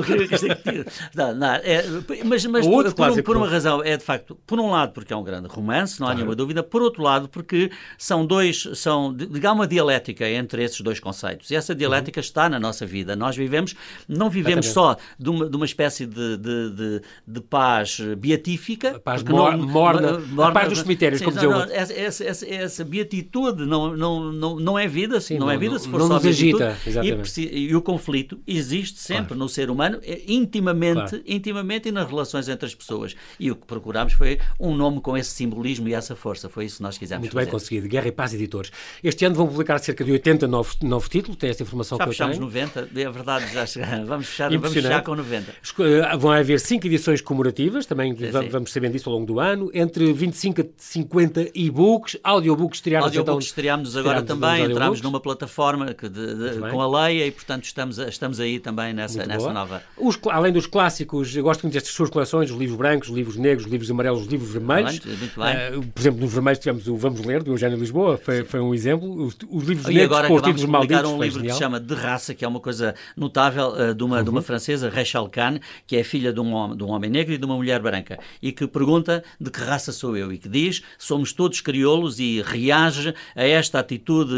[1.14, 1.84] não, não, é,
[2.24, 5.16] mas mas por, por, por, uma razão, é de facto, por um lado, porque é
[5.16, 6.18] um grande romance, não há claro.
[6.18, 10.98] nenhuma dúvida, por outro lado, porque são dois, são, digamos, uma dialética entre esses dois
[10.98, 11.52] conceitos.
[11.52, 12.24] E essa dialética uhum.
[12.24, 13.14] está na nossa vida.
[13.14, 13.76] Nós vivemos,
[14.08, 18.96] não vivemos só de uma, de uma espécie de, de, de, de paz beatífica.
[18.96, 22.46] A paz mor, não, morna, morna, a paz dos cemitérios, como dizia o essa, essa,
[22.46, 26.00] essa beatitude não, não, não, não é vida, Sim, não, não, é vida se for
[26.00, 27.40] não só agita, exatamente.
[27.40, 29.38] E, e, o conflito existe sempre claro.
[29.38, 31.22] no ser humano, é, intimamente, claro.
[31.26, 33.14] intimamente e nas relações entre as pessoas.
[33.38, 36.48] E o que procurámos foi um nome com esse simbolismo e essa força.
[36.48, 37.46] Foi isso que nós quisemos Muito fazer.
[37.46, 37.88] bem conseguido.
[37.88, 38.70] Guerra e Paz Editores.
[39.02, 42.10] Este ano vão publicar cerca de 80 novos, novos títulos, tem esta informação já que
[42.10, 42.28] eu tenho.
[42.28, 44.08] Já fechamos 90, é verdade, já chegamos.
[44.08, 45.52] Vamos fechar, vamos fechar com 90.
[45.80, 49.70] Eh, vão haver 5 edições comemorativas, também sim, vamos sabendo disso ao longo do ano,
[49.74, 56.08] entre 25 a 50 e-books, audiobooks estrearam Audiobooks então, agora também, entramos numa plataforma de,
[56.08, 59.82] de, com a Leia e, portanto, estamos, estamos aí também nessa, nessa nova...
[59.96, 63.36] Os, além dos clássicos, eu gosto muito destas suas coleções, os livros brancos, os livros
[63.36, 64.92] negros, os livros amarelos, os livros vermelhos.
[65.04, 65.78] Muito, muito bem.
[65.78, 68.74] Uh, por exemplo, nos vermelhos tivemos o Vamos Ler, do Eugênio Lisboa, foi, foi um
[68.74, 69.24] exemplo.
[69.24, 71.10] Os, os livros e negros com os títulos malditos.
[71.10, 74.18] um livro que se chama De Raça, que é uma coisa notável, uh, de, uma,
[74.18, 74.24] uhum.
[74.24, 77.34] de uma francesa, Rachel Kahn, que é filha de um, homem, de um homem negro
[77.34, 80.48] e de uma mulher branca, e que pergunta de que raça sou eu, e que
[80.48, 81.87] diz, somos todos crioulos
[82.18, 84.34] e reage a esta atitude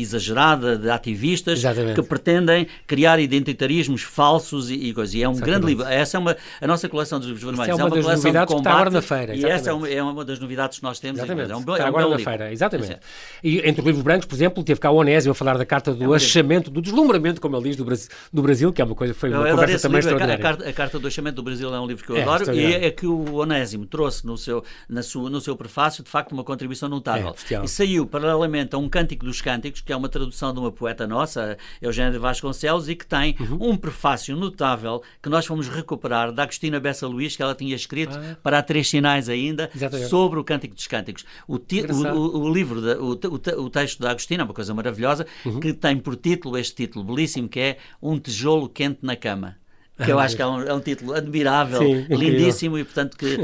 [0.00, 1.94] exagerada de ativistas Exatamente.
[1.94, 5.14] que pretendem criar identitarismos falsos e, e coisas.
[5.14, 5.60] E é um Exatamente.
[5.60, 5.84] grande livro.
[5.84, 7.68] Essa é uma, a nossa coleção dos livros vermelhos.
[7.68, 9.36] é uma, é uma das coleção novidades de combate, que está agora na feira.
[9.36, 11.18] E essa é uma, é uma, das novidades que nós temos.
[11.18, 11.50] Exatamente.
[11.50, 12.24] É um, está é um agora na livro.
[12.24, 12.52] feira.
[12.52, 12.92] Exatamente.
[12.92, 13.00] É.
[13.42, 15.94] E entre os livros brancos, por exemplo, teve cá o Onésio a falar da carta
[15.94, 18.94] do é achamento, do deslumbramento, como ele diz, do Brasil, do Brasil que é uma
[18.94, 20.34] coisa, foi uma eu conversa também livro, extraordinária.
[20.34, 22.74] A carta, a carta, do achamento do Brasil é um livro que eu adoro e
[22.74, 26.44] é que o Onésimo trouxe no seu, na sua, no seu prefácio, de facto, uma
[26.44, 27.34] contribuição notável.
[27.62, 31.06] e saiu paralelamente a um cântico dos Cânticos, que é uma tradução de uma poeta
[31.06, 33.70] nossa, Eugênia de Vasconcelos, e que tem uhum.
[33.70, 38.16] um prefácio notável que nós fomos recuperar da Agostina Bessa Luís, que ela tinha escrito
[38.16, 38.36] ah.
[38.42, 40.08] para Três Sinais ainda, Exatamente.
[40.08, 41.24] sobre o Cântico dos Cânticos.
[41.46, 45.60] O, ti, o, o, o, livro, o, texto da Agostina, é uma coisa maravilhosa, uhum.
[45.60, 49.56] que tem por título este título belíssimo, que é Um Tijolo Quente na Cama
[50.02, 53.38] que eu acho que é um, é um título admirável, Sim, lindíssimo e portanto que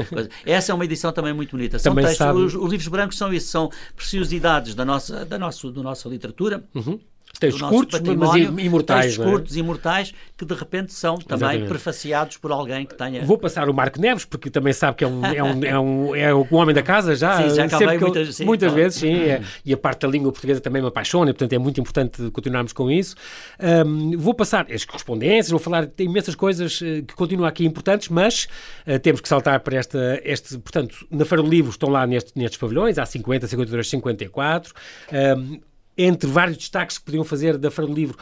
[0.45, 1.79] essa é uma edição também muito bonita.
[1.79, 5.81] São textos, os, os, livros brancos são isso, são preciosidades da nossa da nossa da
[5.81, 6.63] nossa literatura.
[6.75, 6.99] Uhum.
[7.41, 9.05] Textos curtos, mas imortais.
[9.05, 9.29] Textos é?
[9.29, 11.69] curtos, imortais, que de repente são também Exatamente.
[11.69, 13.25] prefaciados por alguém que tenha.
[13.25, 16.15] Vou passar o Marco Neves, porque também sabe que é um, é um, é um,
[16.15, 17.41] é um homem da casa já.
[17.41, 19.15] Sim, já acabei muitas, sim, muitas vezes, sim.
[19.15, 22.29] É, e a parte da língua portuguesa também me apaixona, e portanto é muito importante
[22.29, 23.15] continuarmos com isso.
[23.59, 28.07] Um, vou passar as correspondências, vou falar de imensas coisas eh, que continuam aqui importantes,
[28.09, 28.47] mas
[28.85, 30.21] uh, temos que saltar para esta.
[30.23, 34.73] Este, portanto, na Feira do Livro estão lá neste, nestes pavilhões, há 50, 52, 54.
[35.11, 35.59] Um,
[36.03, 38.17] entre vários destaques que podiam fazer da Feira do Livro,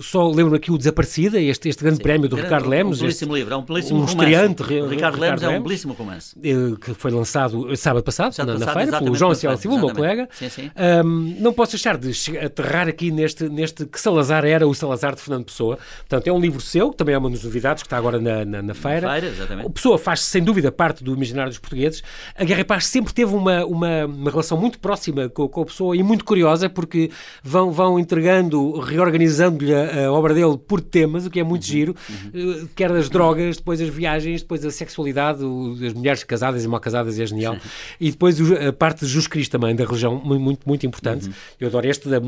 [0.00, 2.98] só lembro aqui o Desaparecida, este, este grande Sim, prémio do Ricardo Lemos.
[2.98, 4.16] Um belíssimo livro, é um belíssimo um romance.
[4.16, 6.36] O Ricardo, Ricardo Lemos é um belíssimo romance.
[6.42, 9.94] Eh, que foi lançado sábado passado, sábado na, na feira, pelo João Ciel Silva, meu
[9.94, 10.28] colega.
[10.32, 10.70] Sim, sim.
[11.04, 15.20] Um, não posso deixar de aterrar aqui neste, neste que Salazar era o Salazar de
[15.20, 15.78] Fernando Pessoa.
[15.98, 18.44] Portanto, é um livro seu, que também é uma das novidades, que está agora na,
[18.44, 19.10] na, na feira.
[19.10, 19.66] feira exatamente.
[19.66, 22.02] O Pessoa faz sem dúvida parte do imaginário dos portugueses.
[22.36, 25.66] A Guerra e Paz sempre teve uma, uma, uma relação muito próxima com, com a
[25.66, 27.10] Pessoa e muito curiosa, porque
[27.42, 31.68] vão, vão entregando, reorganizando-lhe a, a, obra dele por temas, o que é muito uhum,
[31.68, 32.68] giro, uhum.
[32.74, 35.40] quer das drogas, depois as viagens, depois a sexualidade,
[35.86, 37.60] as mulheres casadas e mal casadas é genial, Sim.
[38.00, 41.26] e depois a parte de Jesus Cristo também, da religião, muito, muito importante.
[41.26, 41.32] Uhum.
[41.60, 42.20] Eu adoro este da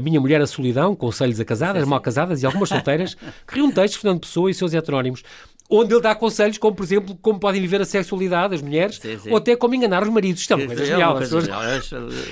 [0.00, 3.14] Minha Mulher a Solidão, Conselhos a Casadas, Mal Casadas e algumas solteiras,
[3.46, 5.22] que riam textos Fernando Pessoa e seus heterónimos
[5.70, 9.18] onde ele dá conselhos como, por exemplo, como podem viver a sexualidade as mulheres, sim,
[9.18, 9.30] sim.
[9.30, 10.42] ou até como enganar os maridos.
[10.42, 11.16] Isto é uma coisa genial.
[11.16, 11.62] Coisa genial.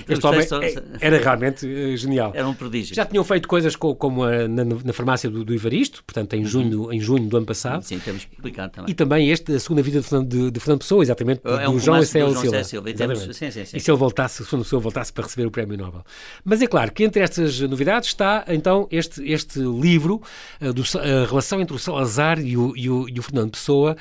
[0.08, 0.40] Este homem
[1.00, 2.32] é, era realmente uh, genial.
[2.34, 2.94] Era um prodígio.
[2.94, 6.44] Já tinham feito coisas co como a, na, na, farmácia do, do Ivaristo, portanto, em
[6.44, 6.92] junho, uhum.
[6.92, 7.82] em junho do ano passado.
[7.82, 8.90] Sim, temos publicado também.
[8.90, 11.74] E também este, a segunda vida de Fernando, de, de Fernando Pessoa, exatamente, é um
[11.74, 12.64] do João Ecel Silva.
[12.64, 12.90] Silva.
[12.90, 13.76] E, temos, sim, sim, sim.
[13.76, 16.04] e se ele voltasse, se Fernando Pessoa voltasse para receber o Prémio Nobel.
[16.44, 20.20] Mas é claro que entre estas novidades está, então, este, este livro,
[20.60, 23.96] uh, do, a relação entre o Salazar e o, e o, e o Fernando Pessoa,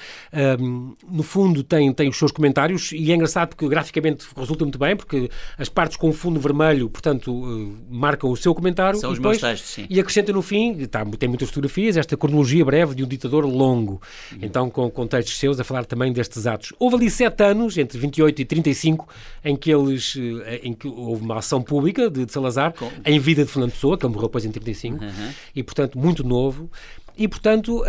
[0.59, 4.77] um, no fundo tem, tem os seus comentários e é engraçado porque graficamente resulta muito
[4.77, 9.13] bem, porque as partes com fundo vermelho, portanto, uh, marcam o seu comentário São e,
[9.13, 9.87] os depois, meus textos, sim.
[9.89, 14.01] e acrescenta no fim, tá, tem muitas fotografias, esta cronologia breve de um ditador longo,
[14.31, 14.39] uhum.
[14.41, 16.73] então com, com textos seus a falar também destes atos.
[16.77, 19.07] Houve ali sete anos, entre 28 e 35,
[19.45, 22.91] em que eles, eh, em que houve uma ação pública de, de Salazar, com...
[23.05, 25.09] em vida de Fernando Pessoa, que ele morreu depois em 35, uhum.
[25.55, 26.69] e portanto muito novo,
[27.17, 27.83] e portanto...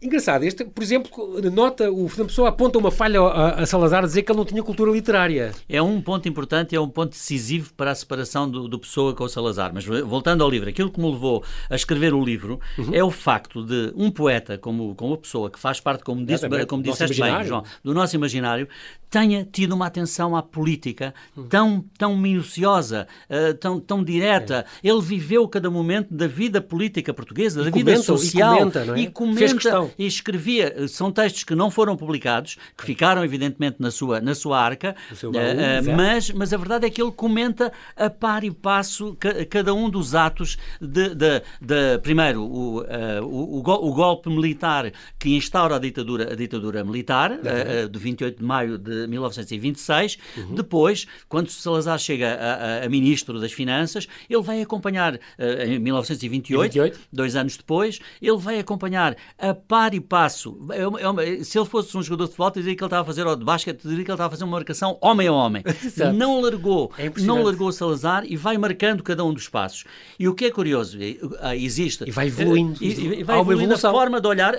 [0.00, 1.10] Engraçado, este, por exemplo,
[1.50, 4.44] nota, o Fernando Pessoa aponta uma falha a, a, Salazar a dizer que ele não
[4.44, 5.52] tinha cultura literária.
[5.68, 9.24] É um ponto importante, é um ponto decisivo para a separação do, do Pessoa com
[9.24, 9.72] o Salazar.
[9.74, 12.94] Mas voltando ao livro, aquilo que me levou a escrever o livro uhum.
[12.94, 16.46] é o facto de um poeta como, como a Pessoa, que faz parte, como, disse,
[16.46, 18.68] é, como disseste bem, João, do nosso imaginário,
[19.10, 21.48] tenha tido uma atenção à política uhum.
[21.48, 24.64] tão, tão minuciosa, uh, tão, tão direta.
[24.82, 24.88] É.
[24.88, 28.54] Ele viveu cada momento da vida política portuguesa, da vida social.
[28.54, 29.00] E comenta, não é?
[29.00, 33.90] E comenta e escrevia, eh, são textos que não foram publicados, que ficaram evidentemente na
[33.90, 38.10] sua, na sua arca, baú, uh, mas, mas a verdade é que ele comenta a
[38.10, 42.84] par e passo ca, cada um dos atos de, de, de primeiro, o, uh,
[43.22, 48.44] o, o, golpe militar que instaura a ditadura, a ditadura militar, uh, de 28 de
[48.44, 50.54] maio de 1926, uhum.
[50.54, 56.72] depois, quando Salazar chega a, a, a, ministro das Finanças, ele vai acompanhar, em 1928,
[56.72, 57.00] 28?
[57.12, 60.58] dois anos depois, ele vai acompanhar a par par e passo.
[60.72, 63.02] É uma, é uma, se ele fosse um jogador de futebol, diria que ele estava
[63.02, 65.32] a fazer, ou de basquete, diria que ele estava a fazer uma marcação homem a
[65.32, 65.62] homem.
[66.14, 69.84] não largou, é não largou Salazar e vai marcando cada um dos passos.
[70.18, 70.98] E o que é curioso,
[71.40, 72.04] ah, existe...
[72.08, 72.82] E vai evoluindo.
[72.82, 74.54] E, e vai evoluindo a forma de olhar,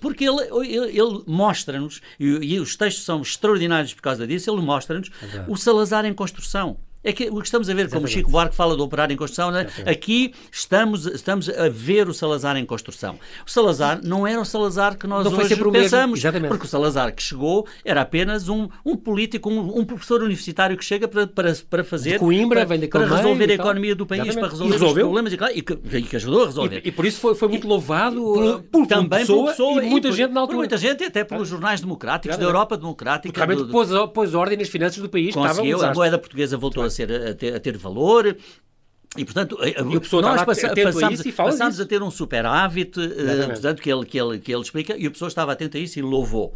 [0.00, 4.60] porque ele, ele, ele mostra-nos, e, e, os textos são extraordinários por causa disso, ele
[4.60, 6.78] mostra-nos é o Salazar em construção.
[7.02, 7.94] É que o que estamos a ver, Exatamente.
[7.94, 9.66] como Chico Buarque fala do operário em construção, né?
[9.86, 13.18] aqui estamos, estamos a ver o Salazar em construção.
[13.46, 17.22] O Salazar não era o Salazar que nós não hoje pensamos, porque o Salazar que
[17.22, 21.84] chegou era apenas um, um político, um, um professor universitário que chega para, para, para
[21.84, 22.12] fazer...
[22.12, 24.40] De Coimbra, para, vem para resolver a economia do país, Exatamente.
[24.40, 26.82] para resolver os problemas e, que, e que ajudou a resolver.
[26.84, 29.88] E, e, por isso foi, foi muito louvado por, uh, por, também por pessoa e
[29.88, 30.56] muita por, gente na altura.
[30.56, 33.28] Por muita gente e até pelos jornais democráticos da Europa democrática.
[33.28, 35.34] Porque realmente do, pôs, pôs ordem nas finanças do país.
[35.34, 38.36] Conseguiu, a moeda portuguesa voltou a, ser, a ter, a ter valor.
[39.16, 39.74] E, portanto, e
[40.20, 44.38] nós passa, passamos, a, passámos a ter um superávit, uh, portanto, que ele, que, ele,
[44.38, 46.54] que ele explica, e a pessoa estava atenta a isso e louvou.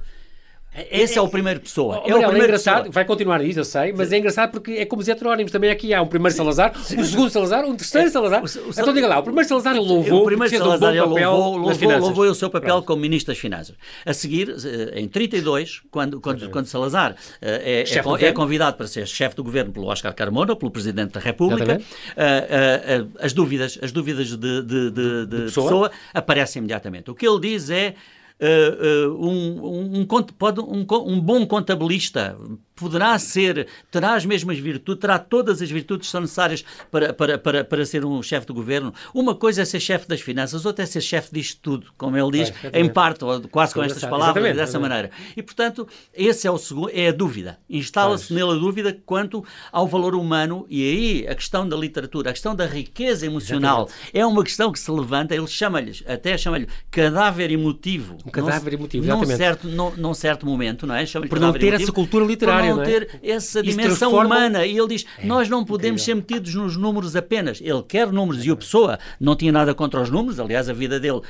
[0.91, 2.03] Esse é, é, o primeiro pessoa.
[2.03, 2.93] Oh, é, o primeiro é engraçado, pessoa.
[2.93, 4.15] vai continuar isso, eu sei, mas Sim.
[4.15, 5.53] é engraçado porque é como os heterónimos.
[5.53, 7.01] Também aqui há um primeiro Salazar, Sim.
[7.01, 8.43] um segundo Salazar, um terceiro Salazar.
[8.43, 11.99] O, o, então diga lá, o primeiro Salazar louvou, o primeiro Salazar um louvou, louvou,
[11.99, 12.87] louvou o seu papel Pronto.
[12.87, 13.77] como Ministro das Finanças.
[14.07, 18.87] A seguir, eh, em 32, quando, quando, quando Salazar eh, é, é, é, convidado para
[18.87, 23.93] ser chefe do governo pelo Oscar Carmona, pelo Presidente da República, uh, as dúvidas, as
[23.93, 25.67] dúvidas de, de, de, de pessoa?
[25.67, 27.11] pessoa aparecem imediatamente.
[27.11, 27.95] O que ele diz é
[28.43, 32.37] um, um, um, pode, um, um bom contabilista
[32.83, 37.39] poderá ser, terá as mesmas virtudes, terá todas as virtudes que são necessárias para, para,
[37.39, 38.93] para, para ser um chefe de governo.
[39.15, 42.31] Uma coisa é ser chefe das finanças, outra é ser chefe disto tudo, como ele
[42.39, 45.11] diz, é, em parte, ou quase com estas palavras, exatamente, dessa exatamente.
[45.11, 45.11] maneira.
[45.37, 47.59] E, portanto, esse é, o segundo, é a dúvida.
[47.71, 52.33] Instala-se nele a dúvida quanto ao valor humano, e aí a questão da literatura, a
[52.33, 54.19] questão da riqueza emocional, exatamente.
[54.19, 58.19] é uma questão que se levanta, ele chama-lhes, até chama-lhe cadáver emotivo.
[58.27, 59.31] Um cadáver emotivo, exatamente.
[59.31, 61.05] Num certo, num, num certo momento, não é?
[61.07, 62.87] Por não ter emotivo, essa cultura literária não é?
[62.87, 64.37] ter essa dimensão transforma...
[64.37, 64.67] humana.
[64.67, 66.27] E ele diz: é, nós não podemos incrível.
[66.27, 67.61] ser metidos nos números apenas.
[67.61, 70.39] Ele quer números e o Pessoa não tinha nada contra os números.
[70.39, 71.23] Aliás, a vida dele uh,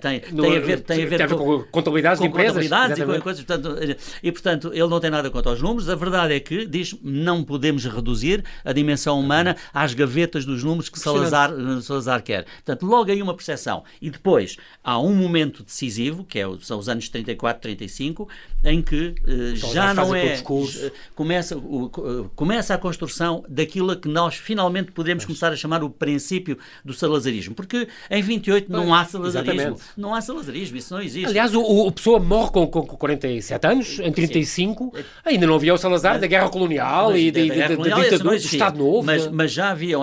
[0.00, 2.68] tem, tem, a ver, tem a ver com, com contabilidades com de empresas.
[2.68, 3.44] Contabilidades e coisas.
[3.44, 3.76] Portanto,
[4.22, 5.88] e, portanto, ele não tem nada contra os números.
[5.88, 10.88] A verdade é que diz: não podemos reduzir a dimensão humana às gavetas dos números
[10.88, 11.50] que Salazar,
[11.82, 12.44] Salazar quer.
[12.44, 13.84] Portanto, logo aí uma percepção.
[14.00, 18.28] E depois há um momento decisivo, que é, são os anos 34, 35,
[18.64, 20.40] em que uh, já não é.
[21.14, 21.90] Começa, o,
[22.34, 27.54] começa a construção daquilo que nós finalmente podemos começar a chamar o princípio do salazarismo.
[27.54, 29.52] Porque em 28 não há salazarismo.
[29.52, 29.82] Exatamente.
[29.96, 31.26] Não há salazarismo, isso não existe.
[31.26, 35.04] Aliás, o, o Pessoa morre com, com 47 anos, em 35, Sim.
[35.24, 38.38] ainda não havia o Salazar da Guerra Colonial mas, e da, da, da, da ditadura
[38.38, 39.02] do Estado Novo.
[39.02, 39.96] Mas, mas já havia,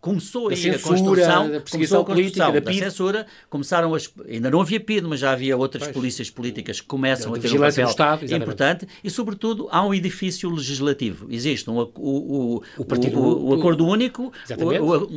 [0.00, 4.60] começou aí censura, a construção, da perseguição política, da, da censura, começaram as, ainda não
[4.60, 5.94] havia PID, mas já havia outras pois.
[5.94, 10.50] polícias políticas que começam a ter um papel Estado, importante e, sobretudo, há um edifício
[10.50, 11.26] legislativo.
[11.30, 14.32] Existe um, o, o, o, partido, o, o Acordo Único,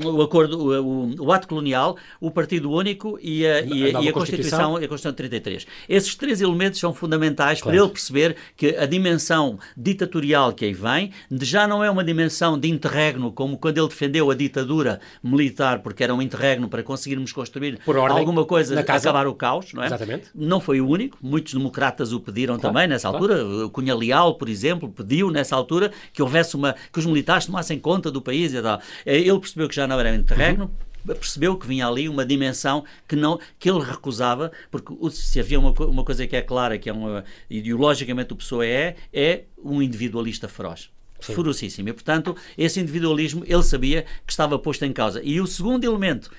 [0.04, 4.80] o, acordo, o, Ato Colonial, o Partido Único e a, e a, e a Constituição,
[4.80, 5.68] e a Constituição de 33.
[5.90, 7.78] Esses três elementos são fundamentais claro.
[7.78, 12.60] para ele perceber que a dimensão ditatorial que aí vem já não é uma dimensão
[12.60, 17.32] de interregno, como quando ele defendeu a ditadura militar, porque era um interregno para conseguirmos
[17.32, 19.88] construir alguma coisa, acabar o caos, não é?
[19.88, 20.30] Exatamente.
[20.36, 23.24] Não foi o único, muitos democratas o pediram claro, também nessa claro.
[23.24, 23.66] altura.
[23.66, 27.80] O Cunha Leal, por exemplo, pediu nessa altura que houvesse uma que os militares tomassem
[27.80, 28.82] conta do país e tal.
[29.06, 30.66] Eh, ele percebeu que já não era interregno.
[30.66, 35.60] Uhum percebeu que vinha ali uma dimensão que não que ele recusava, porque se havia
[35.60, 39.82] uma, uma coisa que é clara, que é uma ideologicamente o Pessoa é, é um
[39.82, 40.90] individualista feroz.
[41.20, 41.36] Sim.
[41.36, 41.90] Ferocíssimo.
[41.90, 45.22] E, portanto, esse individualismo ele sabia que estava posto em causa.
[45.24, 46.30] E o segundo elemento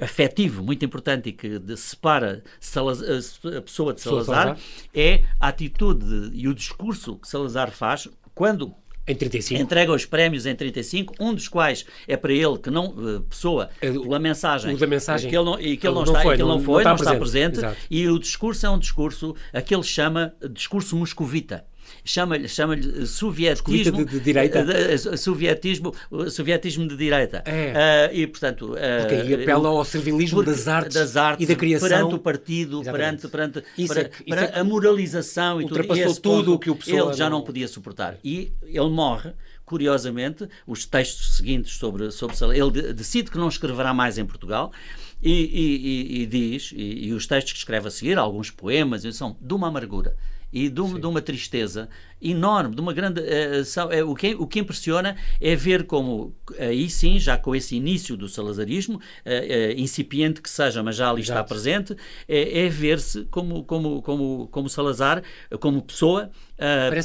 [0.00, 3.08] afetivo muito importante e que separa Salazar,
[3.56, 4.58] a pessoa de Salazar,
[4.94, 8.74] é a atitude e o discurso que Salazar faz quando
[9.08, 9.62] em 35.
[9.62, 13.70] Entrega os prémios em 35, um dos quais é para ele que não, eh, pessoa,
[13.80, 15.30] é pela mensagem, o da mensagem.
[15.30, 17.12] que ele não, e que ele não, está, foi, que ele não, foi, não, está,
[17.12, 21.64] não presente, está presente e o discurso é um discurso, aquele chama discurso moscovita
[22.04, 24.64] chama-lhe chama sovietismo de, de direita?
[24.64, 25.94] de, sovietismo
[26.30, 27.42] sovietismo de direita.
[27.44, 28.10] É.
[28.10, 31.58] uh, e portanto uh, okay, e apela ao servilismo das artes, das artes e da
[31.58, 31.88] criação.
[31.88, 36.54] perante o partido perante perante, para, é, para é, a moralização e tudo, e tudo
[36.54, 37.42] o que o pessoal ele já não...
[37.42, 38.16] podia suportar.
[38.24, 39.32] E ele morre
[39.64, 44.72] curiosamente os textos seguintes sobre sobre ele decide que não escreverá mais em Portugal
[45.22, 49.36] e, e, e diz, e, e, os textos que escreve a seguir, alguns poemas, são
[49.40, 50.14] de uma amargura
[50.56, 51.86] e de, um, de, uma tristeza
[52.20, 53.20] enorme, de uma grande.
[53.20, 58.16] Uh, o, que, o que impressiona é ver como, aí sim, já com esse início
[58.16, 61.40] do salazarismo, uh, uh, incipiente que seja, mas já ali Exato.
[61.40, 65.22] está presente, é, é ver-se como, como, como, como Salazar,
[65.60, 66.30] como pessoa,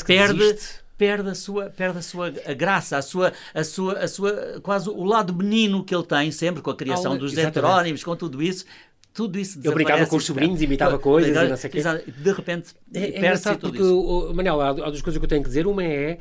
[0.05, 0.39] perde.
[0.39, 4.59] Desiste perde a sua perde a sua a graça a sua a sua a sua
[4.61, 8.39] quase o lado menino que ele tem sempre com a criação dos heterónimos com tudo
[8.39, 8.65] isso
[9.13, 11.81] tudo isso Eu brincava com os sobrinhos, imitava coisas e não sei o quê.
[12.07, 14.31] De repente, é, é engraçado porque, isso.
[14.33, 15.67] Manel, há, duas coisas que eu tenho que dizer.
[15.67, 16.17] Uma é,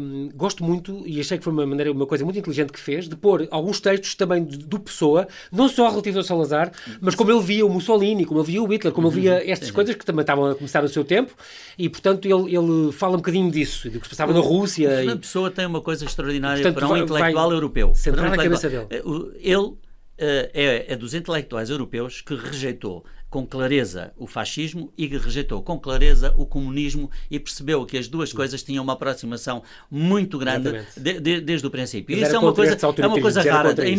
[0.00, 3.08] um, gosto muito, e achei que foi uma maneira, uma coisa muito inteligente que fez,
[3.08, 7.40] de pôr alguns textos também do Pessoa, não só relativos ao Salazar, mas como ele
[7.40, 9.42] via o Mussolini, como ele via o Hitler, como ele via uhum.
[9.46, 11.34] estas coisas que também estavam a começar no seu tempo,
[11.78, 14.98] e portanto ele, ele fala um bocadinho disso, do que se passava na Rússia.
[14.98, 15.16] A e...
[15.16, 17.94] Pessoa tem uma coisa extraordinária portanto, para um intelectual europeu.
[17.94, 18.86] Centrar na cabeça dele.
[18.90, 19.02] Eh,
[19.40, 19.72] ele
[20.18, 26.34] é, é dos intelectuais europeus que rejeitou com clareza o fascismo e rejeitou com clareza
[26.36, 31.40] o comunismo e percebeu que as duas coisas tinham uma aproximação muito grande de, de,
[31.40, 32.16] desde o princípio.
[32.16, 33.88] Isso é uma coisa, é uma coisa rara.
[33.88, 33.96] Em,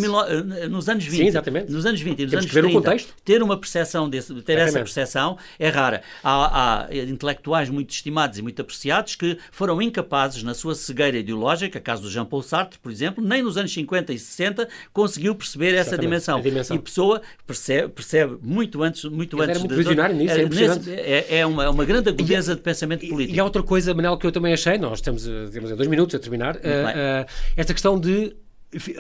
[0.69, 1.71] nos anos 20, Sim, exatamente.
[1.71, 4.69] nos anos 20 e nos Temos anos 30, ter uma percepção desse, ter exatamente.
[4.69, 6.01] essa percepção é rara.
[6.23, 11.79] Há, há, intelectuais muito estimados e muito apreciados que foram incapazes na sua cegueira ideológica,
[11.79, 15.97] caso do Jean-Paul Sartre, por exemplo, nem nos anos 50 e 60 conseguiu perceber essa
[15.97, 16.41] dimensão.
[16.41, 16.75] dimensão.
[16.75, 19.55] E Pessoa percebe, percebe muito antes muito Ele antes.
[19.55, 23.35] Era muito visionário nisso, é, nesse, é, é uma, uma grande agudeza de pensamento político.
[23.35, 26.19] E há outra coisa, Manel, que eu também achei, nós temos, temos dois minutos a
[26.19, 28.35] terminar, uh, uh, esta questão de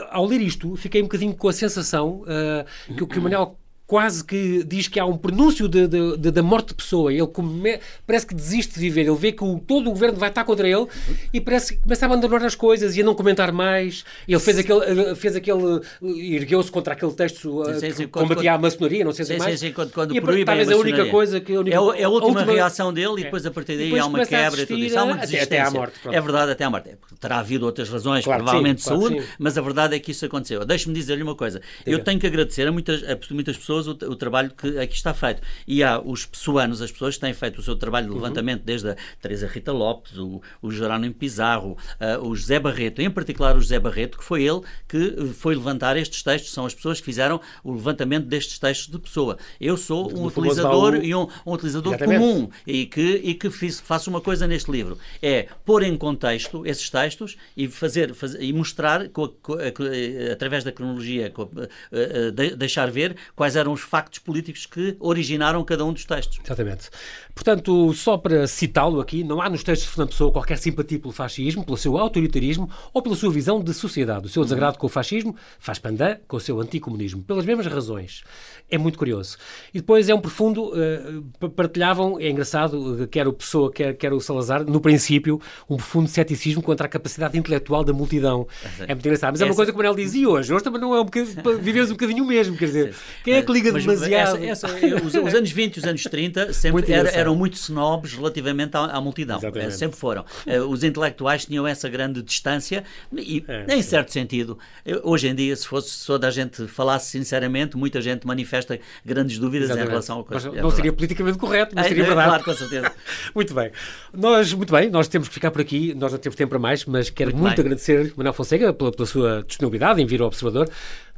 [0.09, 3.55] ao ler isto, fiquei um bocadinho com a sensação uh, que, que o Manel
[3.89, 7.11] quase que diz que há um prenúncio de, de, de, da morte de pessoa.
[7.11, 9.01] Ele come, parece que desiste de viver.
[9.01, 10.85] Ele vê que o, todo o governo vai estar contra ele
[11.33, 14.05] e parece que começa a abandonar as coisas e a não comentar mais.
[14.27, 18.55] Ele fez aquele, fez aquele ergueu-se contra aquele texto sim, sim, sim, que combatia quando,
[18.55, 19.59] a maçonaria, não sei se mais.
[19.59, 21.55] Sim, sim, quando, quando e talvez a, a única coisa que...
[21.55, 23.97] A, única, é, é a última a última, reação dele e depois a partir daí
[23.97, 24.99] há uma quebra e tudo isso.
[24.99, 25.99] Há uma até, até à morte.
[26.05, 26.89] É verdade, até à morte.
[26.89, 30.11] É, terá havido outras razões, claro provavelmente sim, saúde, claro mas a verdade é que
[30.11, 30.63] isso aconteceu.
[30.63, 31.59] Deixe-me dizer-lhe uma coisa.
[31.79, 31.89] Diga.
[31.89, 34.95] Eu tenho que agradecer a muitas, a muitas pessoas maravilhoso o, o, trabalho que aqui
[34.95, 35.41] está feito.
[35.67, 38.21] E há os pessoanos, as pessoas que têm feito o seu trabalho de uhum.
[38.21, 38.65] levantamento, uhum.
[38.65, 43.55] desde a Teresa Rita Lopes, o, o Jerónimo Pizarro, uh, o José Barreto, em particular
[43.55, 47.05] o José Barreto, que foi ele que foi levantar estes textos, são as pessoas que
[47.05, 49.37] fizeram o levantamento destes textos de pessoa.
[49.59, 52.19] Eu sou um utilizador e um, um utilizador Exatamente.
[52.19, 56.65] comum e que, e que fiz, faço uma coisa neste livro, é pôr em contexto
[56.65, 62.31] esses textos e fazer, fazer e mostrar com a, com a, através da cronologia a,
[62.31, 66.39] de, deixar ver quais eram os factos políticos que originaram cada um dos textos.
[66.43, 66.89] Exatamente.
[67.33, 71.13] Portanto, só para citá-lo aqui, não há nos textos de Fernando Pessoa qualquer simpatia pelo
[71.13, 74.25] fascismo, pelo seu autoritarismo ou pela sua visão de sociedade.
[74.25, 78.23] O seu desagrado com o fascismo faz pandan com o seu anticomunismo, pelas mesmas razões.
[78.69, 79.37] É muito curioso.
[79.73, 80.73] E depois é um profundo.
[80.73, 86.07] Uh, partilhavam, é engraçado, quer o Pessoa, quer, quer o Salazar, no princípio, um profundo
[86.07, 88.47] ceticismo contra a capacidade intelectual da multidão.
[88.79, 89.31] É muito engraçado.
[89.31, 90.53] Mas é uma coisa que o Manel dizia hoje.
[90.53, 91.41] Hoje também não é um bocadinho.
[91.59, 92.95] Vivemos um bocadinho mesmo, quer dizer.
[93.23, 94.43] Quem é que liga mas, demasiado?
[94.43, 98.13] Essa, essa, os, os, anos 20 e os anos 30 sempre era, eram muito snobs
[98.13, 99.37] relativamente à, à multidão.
[99.37, 99.75] Exatamente.
[99.75, 100.25] Sempre foram.
[100.45, 102.83] Eh, os intelectuais tinham essa grande distância
[103.13, 104.57] e, é, em certo sentido,
[105.03, 109.65] hoje em dia, se fosse só da gente falasse sinceramente, muita gente manifesta grandes dúvidas
[109.65, 109.87] Exatamente.
[109.87, 110.49] em relação ao coisa.
[110.49, 112.29] Mas é não seria politicamente correto, mas é, seria é, verdade.
[112.29, 112.91] Claro, com certeza.
[113.33, 113.71] muito bem.
[114.13, 116.85] Nós, muito bem, nós temos que ficar por aqui, nós não temos tempo para mais,
[116.85, 120.69] mas quero muito, muito agradecer, Manuel Fonseca, pela, pela sua disponibilidade em vir ao Observador.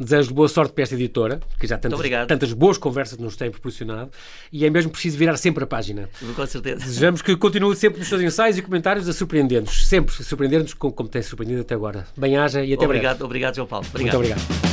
[0.01, 4.09] Desejo boa sorte para esta editora, que já tantas, tantas boas conversas nos tem proporcionado,
[4.51, 6.09] e é mesmo preciso virar sempre a página.
[6.35, 6.83] Com certeza.
[6.83, 11.07] Desejamos que continue sempre nos seus ensaios e comentários a surpreender-nos, sempre surpreender-nos como, como
[11.07, 12.07] tem surpreendido até agora.
[12.17, 13.25] Bem-haja e até obrigado, breve.
[13.25, 13.85] Obrigado, João Paulo.
[13.89, 14.17] Obrigado.
[14.17, 14.71] Muito obrigado.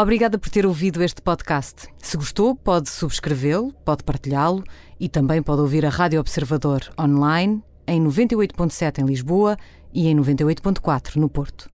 [0.00, 1.86] Obrigada por ter ouvido este podcast.
[1.98, 4.64] Se gostou, pode subscrevê-lo, pode partilhá-lo
[5.00, 9.56] e também pode ouvir a Rádio Observador online em 98.7 em Lisboa
[9.92, 11.68] e em 98.4 no Porto.